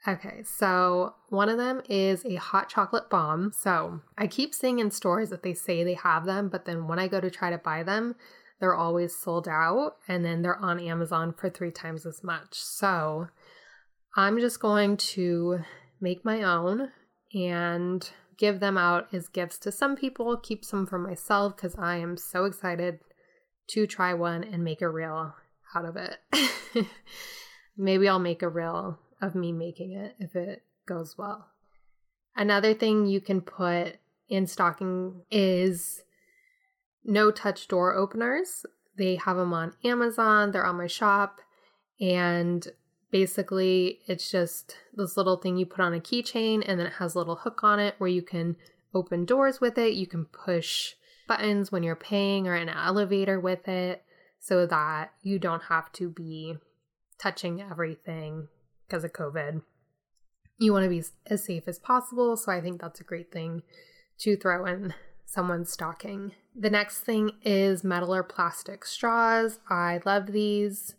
okay, 0.07 0.43
so 0.45 1.15
one 1.31 1.49
of 1.49 1.57
them 1.57 1.81
is 1.89 2.27
a 2.27 2.35
hot 2.35 2.69
chocolate 2.69 3.09
bomb. 3.09 3.53
So 3.53 4.01
I 4.19 4.27
keep 4.27 4.55
seeing 4.55 4.81
in 4.81 4.91
stores 4.91 5.31
that 5.31 5.43
they 5.43 5.55
say 5.55 5.83
they 5.83 5.95
have 5.95 6.27
them, 6.27 6.51
but 6.51 6.67
then 6.67 6.89
when 6.89 6.99
I 6.99 7.09
go 7.09 7.21
to 7.21 7.31
try 7.31 7.49
to 7.49 7.59
buy 7.59 7.83
them, 7.83 8.17
they're 8.63 8.77
always 8.77 9.13
sold 9.17 9.49
out 9.49 9.97
and 10.07 10.25
then 10.25 10.41
they're 10.41 10.57
on 10.57 10.79
Amazon 10.79 11.35
for 11.37 11.51
three 11.51 11.73
times 11.73 12.07
as 12.07 12.23
much. 12.23 12.51
So 12.53 13.27
I'm 14.15 14.39
just 14.39 14.61
going 14.61 14.99
to 14.99 15.59
make 16.01 16.25
my 16.25 16.45
own 16.45 16.93
and 17.35 18.09
give 18.39 18.61
them 18.61 18.79
out 18.79 19.13
as 19.13 19.27
gifts 19.27 19.59
to 19.59 19.73
some 19.73 19.97
people, 19.97 20.37
keep 20.37 20.65
some 20.65 20.87
for 20.87 20.97
myself 20.97 21.57
because 21.57 21.75
I 21.77 21.97
am 21.97 22.17
so 22.17 22.45
excited 22.45 23.01
to 23.71 23.85
try 23.89 24.15
one 24.15 24.45
and 24.45 24.63
make 24.63 24.81
a 24.81 24.89
reel 24.89 25.35
out 25.75 25.85
of 25.85 25.97
it. 25.97 26.21
Maybe 27.77 28.09
I'll 28.09 28.21
make 28.21 28.43
a 28.43 28.49
reel 28.49 29.01
of 29.21 29.35
me 29.35 29.51
making 29.51 29.91
it 29.95 30.15
if 30.21 30.37
it 30.37 30.63
goes 30.87 31.19
well. 31.19 31.49
Another 32.37 32.75
thing 32.75 33.07
you 33.07 33.21
can 33.21 33.41
put 33.41 33.97
in 34.29 34.47
stocking 34.47 35.23
is 35.33 36.05
no 37.05 37.31
touch 37.31 37.69
door 37.69 37.95
openers. 37.95 38.65
They 38.97 39.17
have 39.17 39.37
them 39.37 39.53
on 39.53 39.75
Amazon, 39.85 40.51
they're 40.51 40.67
on 40.67 40.77
my 40.77 40.87
shop, 40.87 41.41
and 42.01 42.67
basically 43.11 44.01
it's 44.07 44.31
just 44.31 44.77
this 44.95 45.17
little 45.17 45.37
thing 45.37 45.57
you 45.57 45.67
put 45.67 45.81
on 45.81 45.95
a 45.95 46.01
keychain 46.01 46.63
and 46.67 46.81
then 46.81 46.87
it 46.87 46.95
has 46.95 47.15
a 47.15 47.19
little 47.19 47.37
hook 47.37 47.63
on 47.63 47.79
it 47.79 47.95
where 47.99 48.09
you 48.09 48.23
can 48.23 48.57
open 48.95 49.25
doors 49.25 49.61
with 49.61 49.79
it. 49.79 49.95
You 49.95 50.07
can 50.07 50.25
push 50.27 50.95
buttons 51.29 51.71
when 51.71 51.83
you're 51.83 51.95
paying 51.95 52.49
or 52.49 52.57
in 52.57 52.69
an 52.69 52.77
elevator 52.77 53.39
with 53.39 53.69
it 53.69 54.03
so 54.41 54.67
that 54.67 55.13
you 55.23 55.39
don't 55.39 55.63
have 55.65 55.93
to 55.93 56.09
be 56.09 56.57
touching 57.19 57.63
everything 57.63 58.49
because 58.87 59.05
of 59.05 59.13
COVID. 59.13 59.63
You 60.59 60.73
want 60.73 60.85
to 60.85 60.91
be 60.91 61.03
as 61.27 61.45
safe 61.45 61.65
as 61.67 61.79
possible, 61.79 62.37
so 62.37 62.51
I 62.53 62.61
think 62.61 62.81
that's 62.81 63.01
a 63.01 63.05
great 63.05 63.33
thing 63.33 63.63
to 64.19 64.37
throw 64.37 64.67
in 64.67 64.95
someone's 65.33 65.73
stocking. 65.73 66.33
The 66.55 66.69
next 66.69 67.01
thing 67.01 67.33
is 67.43 67.83
metal 67.83 68.15
or 68.15 68.23
plastic 68.23 68.85
straws. 68.85 69.61
I 69.71 70.01
love 70.05 70.33
these 70.33 70.95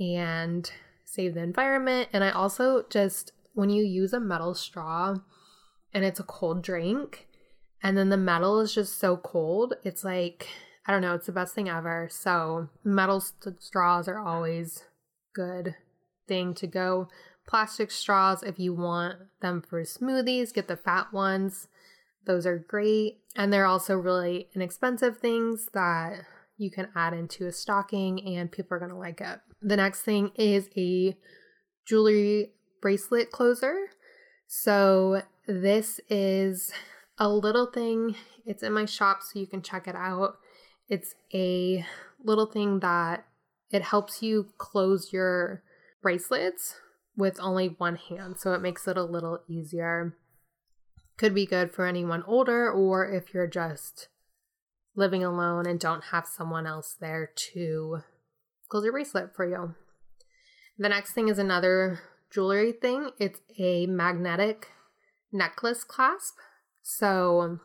and 0.00 0.70
save 1.04 1.34
the 1.34 1.42
environment. 1.42 2.08
And 2.12 2.24
I 2.24 2.30
also 2.30 2.86
just, 2.88 3.32
when 3.52 3.68
you 3.68 3.84
use 3.84 4.14
a 4.14 4.20
metal 4.20 4.54
straw 4.54 5.16
and 5.92 6.04
it's 6.04 6.20
a 6.20 6.24
cold 6.24 6.62
drink, 6.62 7.26
and 7.82 7.96
then 7.96 8.08
the 8.08 8.16
metal 8.16 8.58
is 8.60 8.74
just 8.74 8.98
so 8.98 9.16
cold, 9.18 9.74
it's 9.84 10.02
like, 10.02 10.48
I 10.86 10.92
don't 10.92 11.02
know, 11.02 11.14
it's 11.14 11.26
the 11.26 11.32
best 11.32 11.54
thing 11.54 11.68
ever. 11.68 12.08
So, 12.10 12.70
metal 12.82 13.20
st- 13.20 13.62
straws 13.62 14.08
are 14.08 14.18
always 14.18 14.84
good 15.34 15.76
thing 16.26 16.54
to 16.54 16.66
go. 16.66 17.08
Plastic 17.46 17.90
straws, 17.90 18.42
if 18.42 18.58
you 18.58 18.74
want 18.74 19.16
them 19.40 19.62
for 19.62 19.82
smoothies, 19.82 20.52
get 20.52 20.68
the 20.68 20.76
fat 20.76 21.12
ones. 21.12 21.68
Those 22.28 22.46
are 22.46 22.58
great. 22.58 23.18
And 23.34 23.52
they're 23.52 23.66
also 23.66 23.96
really 23.96 24.48
inexpensive 24.54 25.18
things 25.18 25.68
that 25.72 26.20
you 26.58 26.70
can 26.70 26.88
add 26.94 27.14
into 27.14 27.46
a 27.46 27.52
stocking 27.52 28.36
and 28.36 28.52
people 28.52 28.76
are 28.76 28.78
going 28.78 28.90
to 28.90 28.96
like 28.96 29.20
it. 29.20 29.40
The 29.62 29.76
next 29.76 30.02
thing 30.02 30.32
is 30.34 30.68
a 30.76 31.16
jewelry 31.86 32.52
bracelet 32.82 33.30
closer. 33.30 33.88
So 34.46 35.22
this 35.46 36.00
is 36.10 36.70
a 37.18 37.28
little 37.28 37.66
thing. 37.66 38.14
It's 38.44 38.62
in 38.62 38.74
my 38.74 38.84
shop 38.84 39.22
so 39.22 39.38
you 39.38 39.46
can 39.46 39.62
check 39.62 39.88
it 39.88 39.96
out. 39.96 40.36
It's 40.88 41.14
a 41.32 41.84
little 42.22 42.46
thing 42.46 42.80
that 42.80 43.24
it 43.70 43.82
helps 43.82 44.22
you 44.22 44.48
close 44.58 45.12
your 45.12 45.62
bracelets 46.02 46.74
with 47.16 47.38
only 47.40 47.68
one 47.78 47.96
hand. 47.96 48.38
So 48.38 48.52
it 48.52 48.60
makes 48.60 48.86
it 48.86 48.98
a 48.98 49.02
little 49.02 49.40
easier. 49.48 50.14
Could 51.18 51.34
be 51.34 51.46
good 51.46 51.72
for 51.72 51.84
anyone 51.84 52.22
older 52.26 52.70
or 52.70 53.04
if 53.10 53.34
you're 53.34 53.48
just 53.48 54.08
living 54.94 55.24
alone 55.24 55.66
and 55.66 55.78
don't 55.78 56.04
have 56.04 56.26
someone 56.26 56.66
else 56.66 56.96
there 57.00 57.30
to 57.52 57.98
close 58.68 58.84
your 58.84 58.92
bracelet 58.92 59.34
for 59.34 59.44
you. 59.44 59.74
The 60.78 60.88
next 60.88 61.12
thing 61.12 61.28
is 61.28 61.38
another 61.38 62.00
jewelry 62.30 62.70
thing. 62.70 63.10
It's 63.18 63.40
a 63.58 63.86
magnetic 63.86 64.68
necklace 65.32 65.82
clasp. 65.82 66.36
So 66.82 67.58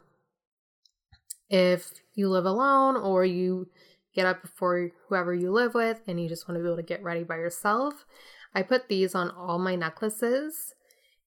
if 1.48 1.92
you 2.16 2.30
live 2.30 2.46
alone 2.46 2.98
or 2.98 3.24
you 3.24 3.70
get 4.16 4.26
up 4.26 4.42
before 4.42 4.90
whoever 5.08 5.34
you 5.34 5.52
live 5.52 5.76
with 5.76 6.02
and 6.08 6.20
you 6.20 6.28
just 6.28 6.48
want 6.48 6.58
to 6.58 6.64
be 6.64 6.68
able 6.68 6.78
to 6.78 6.84
get 6.84 7.04
ready 7.04 7.24
by 7.24 7.36
yourself, 7.36 8.06
I 8.56 8.64
put 8.64 8.90
these 8.90 9.14
on 9.14 9.30
all 9.30 9.60
my 9.60 9.76
necklaces. 9.76 10.74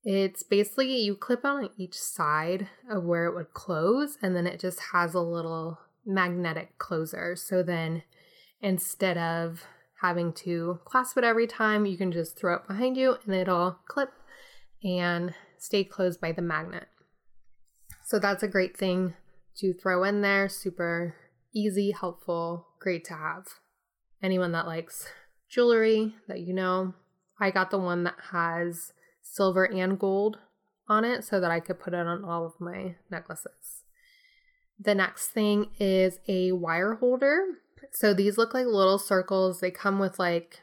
It's 0.09 0.45
basically 0.45 0.97
you 0.99 1.17
clip 1.17 1.45
on 1.45 1.69
each 1.77 1.99
side 1.99 2.69
of 2.89 3.03
where 3.03 3.25
it 3.25 3.35
would 3.35 3.53
close, 3.53 4.17
and 4.23 4.37
then 4.37 4.47
it 4.47 4.61
just 4.61 4.79
has 4.93 5.15
a 5.15 5.21
little 5.21 5.81
magnetic 6.07 6.79
closer. 6.79 7.35
So 7.35 7.65
then 7.65 8.05
instead 8.61 9.19
of 9.19 9.65
having 10.01 10.33
to 10.33 10.79
clasp 10.85 11.19
it 11.19 11.25
every 11.25 11.49
time, 11.49 11.87
you 11.87 11.99
can 11.99 12.13
just 12.13 12.39
throw 12.39 12.55
it 12.55 12.69
behind 12.69 12.97
you 12.97 13.17
and 13.25 13.35
it'll 13.35 13.81
clip 13.89 14.13
and 14.85 15.35
stay 15.59 15.83
closed 15.83 16.21
by 16.21 16.31
the 16.31 16.41
magnet. 16.41 16.87
So 18.05 18.21
that's 18.21 18.45
a 18.45 18.49
great 18.49 18.77
thing 18.77 19.15
to 19.57 19.75
throw 19.75 20.05
in 20.05 20.21
there. 20.21 20.49
Super 20.49 21.17
easy, 21.53 21.91
helpful, 21.91 22.69
great 22.79 23.05
to 23.07 23.15
have. 23.15 23.47
Anyone 24.23 24.53
that 24.53 24.69
likes 24.69 25.09
jewelry 25.49 26.15
that 26.29 26.43
you 26.43 26.55
know, 26.55 26.95
I 27.41 27.51
got 27.51 27.73
the 27.73 27.79
one 27.79 28.05
that 28.05 28.15
has 28.31 28.93
silver 29.33 29.65
and 29.65 29.99
gold 29.99 30.39
on 30.89 31.05
it 31.05 31.25
so 31.25 31.41
that 31.41 31.51
I 31.51 31.61
could 31.61 31.81
put 31.81 31.95
it 31.95 32.07
on 32.07 32.25
all 32.25 32.47
of 32.47 32.61
my 32.61 32.95
necklaces. 33.11 33.83
The 34.79 34.95
next 34.95 35.29
thing 35.29 35.71
is 35.79 36.19
a 36.29 36.53
wire 36.53 36.95
holder. 36.95 37.45
So 37.93 38.13
these 38.13 38.39
look 38.39 38.55
like 38.55 38.67
little 38.67 38.99
circles. 38.99 39.61
They 39.61 39.71
come 39.71 39.99
with 39.99 40.19
like 40.19 40.61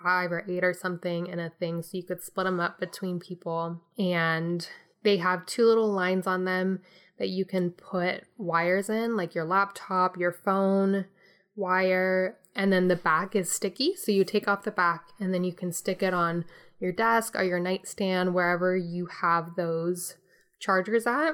five 0.00 0.30
or 0.30 0.44
eight 0.48 0.64
or 0.64 0.72
something 0.72 1.26
in 1.26 1.40
a 1.40 1.50
thing 1.50 1.82
so 1.82 1.96
you 1.96 2.04
could 2.04 2.22
split 2.22 2.44
them 2.44 2.60
up 2.60 2.78
between 2.78 3.18
people. 3.18 3.82
And 3.98 4.66
they 5.02 5.16
have 5.18 5.46
two 5.46 5.64
little 5.64 5.92
lines 5.92 6.26
on 6.26 6.44
them 6.44 6.80
that 7.18 7.28
you 7.28 7.44
can 7.44 7.70
put 7.70 8.24
wires 8.36 8.88
in, 8.88 9.16
like 9.16 9.34
your 9.34 9.44
laptop, 9.44 10.16
your 10.16 10.32
phone 10.32 11.06
wire, 11.56 12.38
and 12.54 12.72
then 12.72 12.88
the 12.88 12.96
back 12.96 13.34
is 13.34 13.50
sticky. 13.50 13.96
So 13.96 14.12
you 14.12 14.24
take 14.24 14.46
off 14.46 14.62
the 14.62 14.70
back 14.70 15.08
and 15.18 15.34
then 15.34 15.44
you 15.44 15.52
can 15.52 15.72
stick 15.72 16.02
it 16.02 16.14
on 16.14 16.44
your 16.80 16.92
desk 16.92 17.34
or 17.36 17.42
your 17.42 17.60
nightstand, 17.60 18.34
wherever 18.34 18.76
you 18.76 19.06
have 19.20 19.56
those 19.56 20.16
chargers 20.60 21.06
at. 21.06 21.32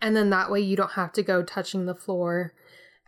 And 0.00 0.14
then 0.14 0.30
that 0.30 0.50
way 0.50 0.60
you 0.60 0.76
don't 0.76 0.92
have 0.92 1.12
to 1.14 1.22
go 1.22 1.42
touching 1.42 1.86
the 1.86 1.94
floor 1.94 2.52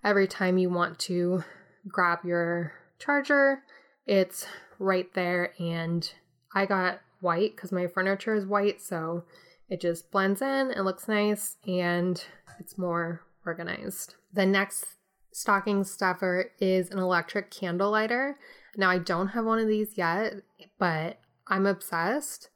every 0.03 0.27
time 0.27 0.59
you 0.59 0.71
want 0.71 0.99
to 1.01 1.45
grab 1.89 2.21
your 2.25 2.73
charger. 2.99 3.63
It's 4.07 4.47
right 4.79 5.13
there. 5.15 5.53
And 5.59 6.11
I 6.55 6.67
got 6.67 7.01
white 7.21 7.55
because 7.55 7.73
my 7.73 7.87
furniture 7.87 8.35
is 8.35 8.47
white. 8.47 8.81
So 8.81 9.25
it 9.69 9.81
just 9.81 10.11
blends 10.11 10.43
in, 10.43 10.71
it 10.71 10.83
looks 10.83 11.09
nice, 11.09 11.57
and 11.67 12.23
it's 12.59 12.79
more 12.79 13.23
organized. 13.45 14.15
The 14.33 14.47
next 14.47 14.87
stocking 15.33 15.85
stuffer 15.85 16.53
is 16.61 16.91
an 16.91 16.99
electric 16.99 17.51
candle 17.51 17.91
lighter. 17.91 18.39
Now, 18.77 18.91
I 18.91 18.99
don't 18.99 19.29
have 19.29 19.45
one 19.45 19.59
of 19.59 19.69
these 19.69 19.99
yet, 19.99 20.35
but 20.79 21.19
I'm 21.49 21.67
obsessed 21.67 22.51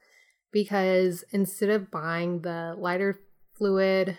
because 0.53 1.25
instead 1.31 1.71
of 1.71 1.91
buying 1.91 2.43
the 2.43 2.75
lighter 2.77 3.21
fluid, 3.57 4.19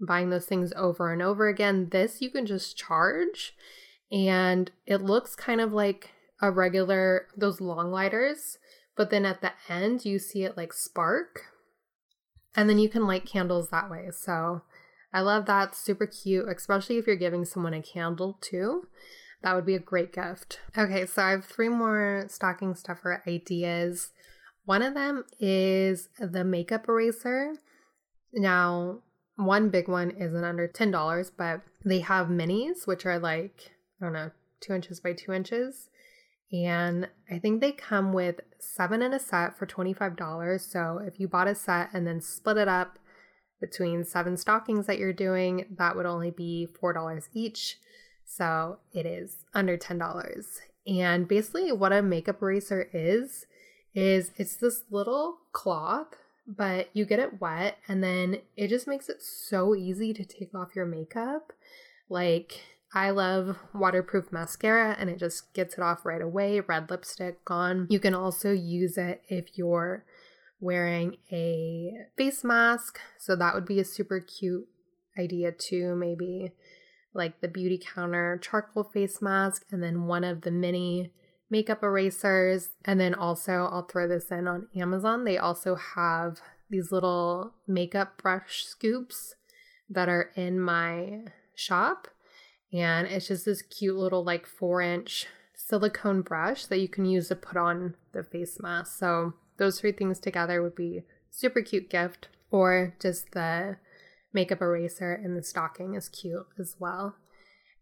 buying 0.00 0.30
those 0.30 0.46
things 0.46 0.72
over 0.76 1.12
and 1.12 1.22
over 1.22 1.48
again, 1.48 1.88
this 1.90 2.20
you 2.20 2.30
can 2.30 2.46
just 2.46 2.76
charge 2.76 3.54
and 4.10 4.70
it 4.86 5.02
looks 5.02 5.36
kind 5.36 5.60
of 5.60 5.72
like 5.72 6.10
a 6.42 6.50
regular, 6.50 7.26
those 7.36 7.60
long 7.60 7.90
lighters, 7.90 8.58
but 8.96 9.10
then 9.10 9.24
at 9.24 9.40
the 9.40 9.52
end 9.68 10.04
you 10.04 10.18
see 10.18 10.42
it 10.42 10.56
like 10.56 10.72
spark 10.72 11.42
and 12.56 12.68
then 12.68 12.78
you 12.78 12.88
can 12.88 13.06
light 13.06 13.26
candles 13.26 13.70
that 13.70 13.90
way. 13.90 14.08
So 14.10 14.62
I 15.12 15.20
love 15.20 15.46
that. 15.46 15.74
Super 15.74 16.06
cute, 16.06 16.48
especially 16.48 16.98
if 16.98 17.06
you're 17.06 17.16
giving 17.16 17.44
someone 17.44 17.74
a 17.74 17.82
candle 17.82 18.38
too. 18.40 18.88
That 19.42 19.54
would 19.54 19.66
be 19.66 19.74
a 19.74 19.80
great 19.80 20.12
gift. 20.12 20.60
Okay, 20.76 21.06
so 21.06 21.22
I 21.22 21.30
have 21.30 21.44
three 21.44 21.68
more 21.68 22.26
stocking 22.28 22.74
stuffer 22.74 23.22
ideas. 23.26 24.10
One 24.64 24.82
of 24.82 24.94
them 24.94 25.24
is 25.38 26.08
the 26.18 26.44
makeup 26.44 26.88
eraser. 26.88 27.54
Now, 28.32 29.00
one 29.36 29.70
big 29.70 29.88
one 29.88 30.10
isn't 30.10 30.44
under 30.44 30.68
$10, 30.68 31.30
but 31.36 31.62
they 31.84 32.00
have 32.00 32.28
minis, 32.28 32.86
which 32.86 33.06
are 33.06 33.18
like, 33.18 33.72
I 34.00 34.04
don't 34.04 34.12
know, 34.12 34.30
two 34.60 34.74
inches 34.74 35.00
by 35.00 35.14
two 35.14 35.32
inches. 35.32 35.88
And 36.52 37.08
I 37.30 37.38
think 37.38 37.60
they 37.60 37.72
come 37.72 38.12
with 38.12 38.40
seven 38.58 39.02
in 39.02 39.14
a 39.14 39.18
set 39.18 39.56
for 39.56 39.66
$25. 39.66 40.60
So 40.60 41.00
if 41.02 41.18
you 41.18 41.28
bought 41.28 41.48
a 41.48 41.54
set 41.54 41.90
and 41.94 42.06
then 42.06 42.20
split 42.20 42.56
it 42.56 42.68
up 42.68 42.98
between 43.60 44.04
seven 44.04 44.36
stockings 44.36 44.86
that 44.86 44.98
you're 44.98 45.12
doing, 45.12 45.66
that 45.78 45.96
would 45.96 46.06
only 46.06 46.30
be 46.30 46.68
$4 46.82 47.28
each. 47.32 47.78
So 48.30 48.78
it 48.92 49.06
is 49.06 49.38
under 49.54 49.76
$10. 49.76 50.44
And 50.86 51.26
basically, 51.26 51.72
what 51.72 51.92
a 51.92 52.00
makeup 52.00 52.40
eraser 52.40 52.88
is, 52.92 53.46
is 53.92 54.30
it's 54.36 54.54
this 54.54 54.84
little 54.88 55.38
cloth, 55.50 56.14
but 56.46 56.90
you 56.92 57.04
get 57.04 57.18
it 57.18 57.40
wet 57.40 57.78
and 57.88 58.04
then 58.04 58.38
it 58.56 58.68
just 58.68 58.86
makes 58.86 59.08
it 59.08 59.20
so 59.20 59.74
easy 59.74 60.14
to 60.14 60.24
take 60.24 60.54
off 60.54 60.76
your 60.76 60.86
makeup. 60.86 61.52
Like, 62.08 62.60
I 62.94 63.10
love 63.10 63.56
waterproof 63.74 64.30
mascara 64.30 64.96
and 64.96 65.10
it 65.10 65.18
just 65.18 65.52
gets 65.52 65.74
it 65.74 65.80
off 65.80 66.06
right 66.06 66.22
away. 66.22 66.60
Red 66.60 66.88
lipstick 66.88 67.44
gone. 67.44 67.88
You 67.90 67.98
can 67.98 68.14
also 68.14 68.52
use 68.52 68.96
it 68.96 69.22
if 69.28 69.58
you're 69.58 70.04
wearing 70.60 71.16
a 71.32 71.94
face 72.16 72.44
mask. 72.44 73.00
So 73.18 73.34
that 73.34 73.54
would 73.56 73.66
be 73.66 73.80
a 73.80 73.84
super 73.84 74.20
cute 74.20 74.68
idea 75.18 75.50
too. 75.50 75.96
Maybe 75.96 76.52
like 77.14 77.40
the 77.40 77.48
Beautycounter 77.48 78.40
charcoal 78.40 78.84
face 78.84 79.20
mask 79.20 79.66
and 79.70 79.82
then 79.82 80.06
one 80.06 80.24
of 80.24 80.42
the 80.42 80.50
mini 80.50 81.12
makeup 81.50 81.82
erasers. 81.82 82.70
And 82.84 83.00
then 83.00 83.14
also, 83.14 83.68
I'll 83.70 83.86
throw 83.86 84.08
this 84.08 84.30
in 84.30 84.46
on 84.46 84.68
Amazon. 84.76 85.24
They 85.24 85.38
also 85.38 85.74
have 85.74 86.40
these 86.70 86.92
little 86.92 87.54
makeup 87.66 88.22
brush 88.22 88.64
scoops 88.64 89.34
that 89.88 90.08
are 90.08 90.30
in 90.36 90.60
my 90.60 91.24
shop. 91.54 92.08
And 92.72 93.08
it's 93.08 93.26
just 93.26 93.44
this 93.44 93.62
cute 93.62 93.96
little, 93.96 94.22
like, 94.22 94.46
four 94.46 94.80
inch 94.80 95.26
silicone 95.56 96.22
brush 96.22 96.66
that 96.66 96.78
you 96.78 96.88
can 96.88 97.04
use 97.04 97.28
to 97.28 97.36
put 97.36 97.56
on 97.56 97.96
the 98.12 98.22
face 98.22 98.58
mask. 98.60 98.96
So, 98.98 99.34
those 99.56 99.80
three 99.80 99.92
things 99.92 100.20
together 100.20 100.62
would 100.62 100.76
be 100.76 101.02
super 101.30 101.62
cute 101.62 101.90
gift, 101.90 102.28
or 102.50 102.94
just 103.00 103.32
the 103.32 103.76
makeup 104.32 104.60
eraser 104.60 105.14
in 105.14 105.34
the 105.34 105.42
stocking 105.42 105.94
is 105.94 106.08
cute 106.08 106.46
as 106.58 106.76
well. 106.78 107.16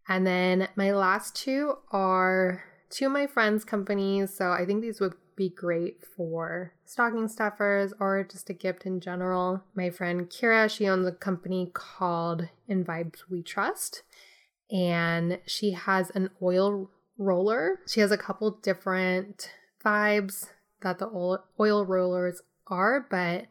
And 0.08 0.26
then 0.26 0.68
my 0.74 0.92
last 0.92 1.36
two 1.36 1.74
are 1.90 2.64
two 2.90 3.06
of 3.06 3.12
my 3.12 3.26
friends' 3.26 3.64
companies. 3.64 4.34
So 4.34 4.50
I 4.50 4.64
think 4.64 4.80
these 4.80 5.00
would 5.00 5.14
be 5.36 5.48
great 5.48 6.04
for 6.16 6.72
stocking 6.84 7.28
stuffers 7.28 7.92
or 8.00 8.24
just 8.24 8.50
a 8.50 8.54
gift 8.54 8.86
in 8.86 9.00
general. 9.00 9.62
My 9.74 9.90
friend 9.90 10.28
Kira, 10.28 10.68
she 10.68 10.88
owns 10.88 11.06
a 11.06 11.12
company 11.12 11.70
called 11.72 12.48
In 12.66 12.84
Vibes 12.84 13.20
We 13.30 13.42
Trust, 13.42 14.02
and 14.70 15.38
she 15.46 15.72
has 15.72 16.10
an 16.10 16.30
oil 16.42 16.90
roller. 17.18 17.78
She 17.86 18.00
has 18.00 18.10
a 18.10 18.18
couple 18.18 18.50
different 18.50 19.50
vibes 19.84 20.48
that 20.80 20.98
the 20.98 21.08
oil 21.60 21.84
rollers 21.86 22.42
are, 22.66 23.06
but 23.08 23.46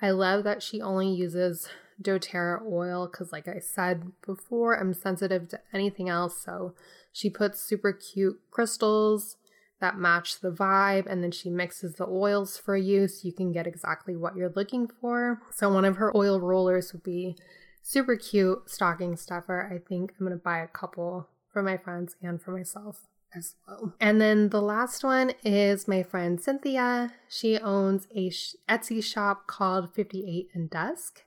I 0.00 0.10
love 0.10 0.44
that 0.44 0.62
she 0.62 0.80
only 0.80 1.08
uses 1.08 1.68
doTERRA 2.02 2.62
oil 2.66 3.06
because, 3.06 3.32
like 3.32 3.48
I 3.48 3.58
said 3.58 4.12
before, 4.26 4.74
I'm 4.74 4.94
sensitive 4.94 5.48
to 5.48 5.60
anything 5.72 6.08
else. 6.08 6.42
So 6.42 6.74
she 7.12 7.30
puts 7.30 7.60
super 7.60 7.92
cute 7.92 8.40
crystals 8.50 9.36
that 9.80 9.98
match 9.98 10.40
the 10.40 10.50
vibe, 10.50 11.06
and 11.06 11.22
then 11.22 11.30
she 11.30 11.50
mixes 11.50 11.94
the 11.94 12.06
oils 12.06 12.56
for 12.56 12.76
you 12.76 13.06
so 13.06 13.26
you 13.26 13.32
can 13.32 13.52
get 13.52 13.66
exactly 13.66 14.16
what 14.16 14.36
you're 14.36 14.52
looking 14.54 14.88
for. 14.88 15.42
So, 15.52 15.68
one 15.68 15.84
of 15.84 15.96
her 15.96 16.16
oil 16.16 16.40
rollers 16.40 16.92
would 16.92 17.02
be 17.02 17.36
super 17.82 18.16
cute 18.16 18.70
stocking 18.70 19.16
stuffer. 19.16 19.70
I 19.70 19.78
think 19.78 20.14
I'm 20.18 20.28
to 20.28 20.36
buy 20.36 20.60
a 20.60 20.68
couple 20.68 21.28
for 21.52 21.62
my 21.62 21.76
friends 21.76 22.16
and 22.22 22.40
for 22.40 22.52
myself 22.52 23.02
as 23.34 23.56
well. 23.66 23.92
And 24.00 24.20
then 24.20 24.48
the 24.48 24.62
last 24.62 25.04
one 25.04 25.32
is 25.44 25.86
my 25.86 26.02
friend 26.02 26.40
Cynthia. 26.40 27.12
She 27.28 27.58
owns 27.58 28.06
a 28.14 28.30
Etsy 28.68 29.02
shop 29.04 29.46
called 29.46 29.94
58 29.94 30.48
and 30.54 30.70
Dusk 30.70 31.22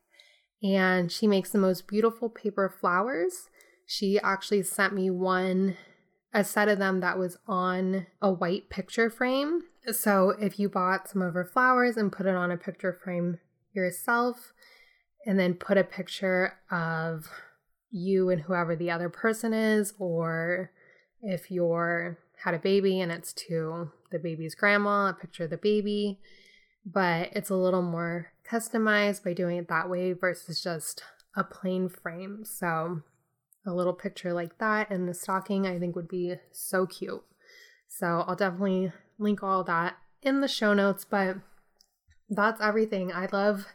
and 0.62 1.12
she 1.12 1.28
makes 1.28 1.52
the 1.52 1.58
most 1.58 1.88
beautiful 1.88 2.30
paper 2.30 2.74
flowers. 2.80 3.50
She 3.86 4.20
actually 4.20 4.64
sent 4.64 4.94
me 4.94 5.10
one, 5.10 5.78
a 6.34 6.44
set 6.44 6.68
of 6.68 6.80
them 6.80 7.00
that 7.00 7.18
was 7.18 7.38
on 7.48 8.08
a 8.22 8.32
white 8.32 8.70
picture 8.70 9.10
frame. 9.10 9.64
So 9.92 10.32
if 10.42 10.60
you 10.60 10.68
bought 10.68 11.10
some 11.10 11.22
of 11.22 11.34
her 11.34 11.46
flowers 11.46 11.96
and 11.96 12.12
put 12.12 12.26
it 12.26 12.36
on 12.36 12.52
a 12.52 12.58
picture 12.58 12.94
frame 12.94 13.40
yourself, 13.74 14.54
and 15.26 15.38
then 15.38 15.54
put 15.54 15.78
a 15.78 15.84
picture 15.84 16.54
of 16.72 17.30
you 17.92 18.30
and 18.30 18.42
whoever 18.42 18.76
the 18.76 18.90
other 18.90 19.10
person 19.10 19.54
is, 19.54 19.94
or 20.00 20.72
if 21.22 21.52
you're 21.52 22.18
had 22.44 22.54
a 22.54 22.60
baby 22.60 23.02
and 23.02 23.12
it's 23.12 23.34
to 23.34 23.92
the 24.12 24.20
baby's 24.20 24.56
grandma, 24.56 25.10
a 25.10 25.14
picture 25.14 25.46
of 25.46 25.50
the 25.50 25.58
baby, 25.58 26.20
but 26.86 27.30
it's 27.34 27.50
a 27.50 27.56
little 27.56 27.82
more 27.82 28.28
customized 28.50 29.24
by 29.24 29.34
doing 29.34 29.58
it 29.58 29.68
that 29.68 29.90
way 29.90 30.14
versus 30.14 30.62
just 30.62 31.04
a 31.36 31.44
plain 31.44 31.90
frame. 31.90 32.44
So, 32.46 33.02
a 33.66 33.74
little 33.74 33.94
picture 33.94 34.34
like 34.34 34.58
that 34.60 34.92
in 34.92 35.06
the 35.06 35.14
stocking 35.14 35.68
I 35.68 35.78
think 35.78 35.96
would 35.96 36.08
be 36.08 36.36
so 36.52 36.86
cute. 36.86 37.24
So, 37.88 38.24
I'll 38.28 38.36
definitely 38.36 38.92
link 39.18 39.44
all 39.44 39.64
that 39.66 39.98
in 40.22 40.42
the 40.42 40.48
show 40.48 40.74
notes, 40.74 41.06
but 41.06 41.38
that's 42.30 42.62
everything. 42.62 43.12
I 43.12 43.28
love 43.32 43.66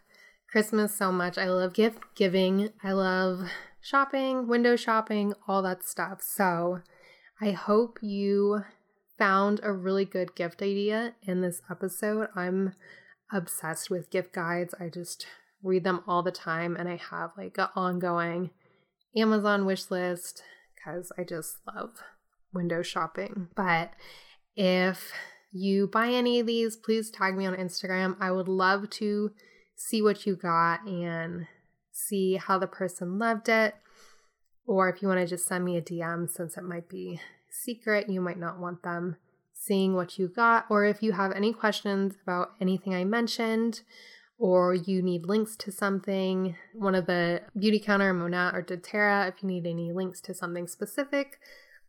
Christmas 0.50 0.94
so 0.94 1.12
much. 1.12 1.38
I 1.38 1.46
love 1.46 1.72
gift 1.72 2.00
giving. 2.14 2.70
I 2.82 2.92
love 2.92 3.48
shopping, 3.80 4.46
window 4.48 4.76
shopping, 4.76 5.34
all 5.46 5.62
that 5.62 5.84
stuff. 5.84 6.22
So, 6.22 6.80
I 7.40 7.50
hope 7.52 7.98
you 8.02 8.64
found 9.18 9.60
a 9.62 9.72
really 9.72 10.04
good 10.04 10.34
gift 10.34 10.62
idea 10.62 11.14
in 11.22 11.40
this 11.40 11.62
episode. 11.70 12.28
I'm 12.34 12.74
obsessed 13.32 13.90
with 13.90 14.10
gift 14.10 14.32
guides. 14.32 14.74
I 14.78 14.88
just 14.88 15.26
read 15.62 15.84
them 15.84 16.02
all 16.06 16.22
the 16.22 16.32
time 16.32 16.76
and 16.76 16.88
I 16.88 16.96
have 17.10 17.30
like 17.36 17.56
an 17.58 17.68
ongoing 17.74 18.50
Amazon 19.16 19.64
wish 19.64 19.90
list 19.90 20.42
because 20.74 21.12
I 21.18 21.24
just 21.24 21.58
love 21.66 21.90
window 22.52 22.82
shopping. 22.82 23.48
But 23.54 23.92
if 24.56 25.12
you 25.52 25.86
buy 25.86 26.08
any 26.08 26.40
of 26.40 26.46
these, 26.46 26.76
please 26.76 27.10
tag 27.10 27.36
me 27.36 27.46
on 27.46 27.54
Instagram. 27.54 28.16
I 28.20 28.30
would 28.30 28.48
love 28.48 28.90
to 28.90 29.32
see 29.76 30.02
what 30.02 30.26
you 30.26 30.36
got 30.36 30.86
and 30.86 31.46
see 31.92 32.36
how 32.36 32.58
the 32.58 32.66
person 32.66 33.18
loved 33.18 33.48
it. 33.48 33.74
Or 34.66 34.88
if 34.88 35.02
you 35.02 35.08
want 35.08 35.20
to 35.20 35.26
just 35.26 35.46
send 35.46 35.64
me 35.64 35.76
a 35.76 35.82
DM, 35.82 36.30
since 36.30 36.56
it 36.56 36.64
might 36.64 36.88
be 36.88 37.20
secret, 37.50 38.08
you 38.08 38.20
might 38.20 38.38
not 38.38 38.58
want 38.58 38.82
them 38.82 39.16
seeing 39.64 39.94
what 39.94 40.18
you 40.18 40.28
got, 40.28 40.66
or 40.68 40.84
if 40.84 41.02
you 41.02 41.12
have 41.12 41.32
any 41.32 41.52
questions 41.52 42.14
about 42.22 42.52
anything 42.60 42.94
I 42.94 43.04
mentioned, 43.04 43.82
or 44.38 44.74
you 44.74 45.00
need 45.02 45.24
links 45.26 45.54
to 45.56 45.70
something, 45.70 46.56
one 46.74 46.96
of 46.96 47.06
the 47.06 47.42
Beautycounter, 47.56 48.12
Monat, 48.12 48.54
or 48.54 48.62
doTERRA, 48.62 49.28
if 49.28 49.34
you 49.40 49.48
need 49.48 49.66
any 49.66 49.92
links 49.92 50.20
to 50.22 50.34
something 50.34 50.66
specific, 50.66 51.38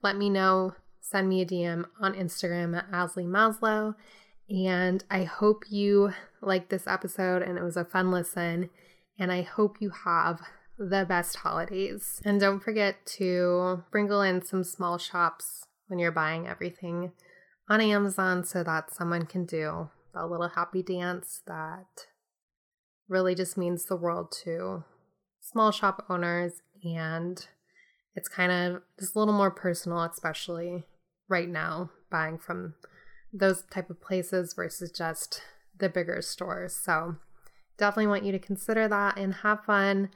let 0.03 0.17
me 0.17 0.29
know. 0.29 0.75
Send 1.01 1.27
me 1.27 1.41
a 1.41 1.45
DM 1.45 1.85
on 1.99 2.13
Instagram 2.13 2.77
at 2.77 2.91
Azalee 2.91 3.25
Maslow. 3.25 3.95
And 4.49 5.03
I 5.09 5.23
hope 5.23 5.63
you 5.69 6.13
liked 6.41 6.69
this 6.69 6.85
episode 6.85 7.41
and 7.41 7.57
it 7.57 7.63
was 7.63 7.77
a 7.77 7.85
fun 7.85 8.11
listen. 8.11 8.69
And 9.17 9.31
I 9.31 9.41
hope 9.41 9.77
you 9.79 9.91
have 10.05 10.41
the 10.77 11.05
best 11.07 11.37
holidays. 11.37 12.21
And 12.23 12.39
don't 12.39 12.59
forget 12.59 13.05
to 13.17 13.83
sprinkle 13.87 14.21
in 14.21 14.45
some 14.45 14.63
small 14.63 14.97
shops 14.97 15.65
when 15.87 15.99
you're 15.99 16.11
buying 16.11 16.47
everything 16.47 17.13
on 17.69 17.81
Amazon 17.81 18.43
so 18.43 18.63
that 18.63 18.93
someone 18.93 19.25
can 19.25 19.45
do 19.45 19.89
a 20.13 20.27
little 20.27 20.49
happy 20.49 20.83
dance 20.83 21.41
that 21.47 22.07
really 23.09 23.35
just 23.35 23.57
means 23.57 23.85
the 23.85 23.95
world 23.95 24.31
to 24.43 24.83
small 25.41 25.71
shop 25.71 26.05
owners 26.09 26.61
and 26.83 27.47
it's 28.15 28.29
kind 28.29 28.51
of 28.51 28.81
just 28.99 29.15
a 29.15 29.19
little 29.19 29.33
more 29.33 29.51
personal 29.51 30.01
especially 30.03 30.83
right 31.27 31.49
now 31.49 31.89
buying 32.09 32.37
from 32.37 32.75
those 33.33 33.63
type 33.71 33.89
of 33.89 33.99
places 33.99 34.53
versus 34.53 34.91
just 34.91 35.41
the 35.79 35.89
bigger 35.89 36.21
stores. 36.21 36.75
So 36.75 37.15
definitely 37.77 38.07
want 38.07 38.23
you 38.23 38.31
to 38.31 38.39
consider 38.39 38.87
that 38.87 39.17
and 39.17 39.33
have 39.35 39.65
fun. 39.65 40.11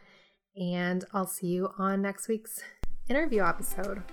And 0.55 1.03
I'll 1.13 1.27
see 1.27 1.47
you 1.47 1.69
on 1.77 2.01
next 2.01 2.27
week's 2.27 2.61
interview 3.09 3.43
episode. 3.43 4.03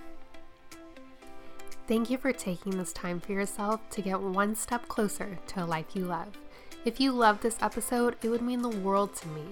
Thank 1.87 2.09
you 2.09 2.17
for 2.17 2.31
taking 2.33 2.77
this 2.77 2.91
time 2.93 3.19
for 3.19 3.31
yourself 3.31 3.79
to 3.91 4.01
get 4.01 4.19
one 4.19 4.55
step 4.55 4.87
closer 4.87 5.37
to 5.47 5.63
a 5.63 5.65
life 5.65 5.85
you 5.93 6.05
love. 6.05 6.29
If 6.83 6.99
you 6.99 7.11
love 7.11 7.41
this 7.41 7.57
episode, 7.61 8.15
it 8.23 8.29
would 8.29 8.41
mean 8.41 8.63
the 8.63 8.69
world 8.69 9.15
to 9.17 9.27
me 9.27 9.43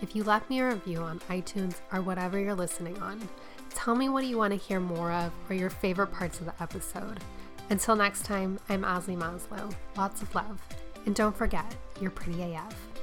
if 0.00 0.16
you 0.16 0.24
left 0.24 0.48
me 0.48 0.60
a 0.60 0.68
review 0.68 1.00
on 1.00 1.20
iTunes 1.28 1.80
or 1.92 2.00
whatever 2.00 2.38
you're 2.38 2.54
listening 2.54 2.98
on. 3.02 3.28
Tell 3.74 3.94
me 3.94 4.08
what 4.08 4.24
you 4.24 4.38
want 4.38 4.52
to 4.52 4.58
hear 4.58 4.80
more 4.80 5.12
of 5.12 5.30
or 5.50 5.54
your 5.54 5.68
favorite 5.68 6.12
parts 6.12 6.40
of 6.40 6.46
the 6.46 6.62
episode. 6.62 7.20
Until 7.68 7.96
next 7.96 8.24
time, 8.24 8.58
I'm 8.70 8.82
Azalee 8.82 9.18
Maslow. 9.18 9.74
Lots 9.96 10.22
of 10.22 10.34
love. 10.34 10.62
And 11.04 11.14
don't 11.14 11.36
forget, 11.36 11.74
you're 12.00 12.10
pretty 12.10 12.42
AF. 12.54 12.93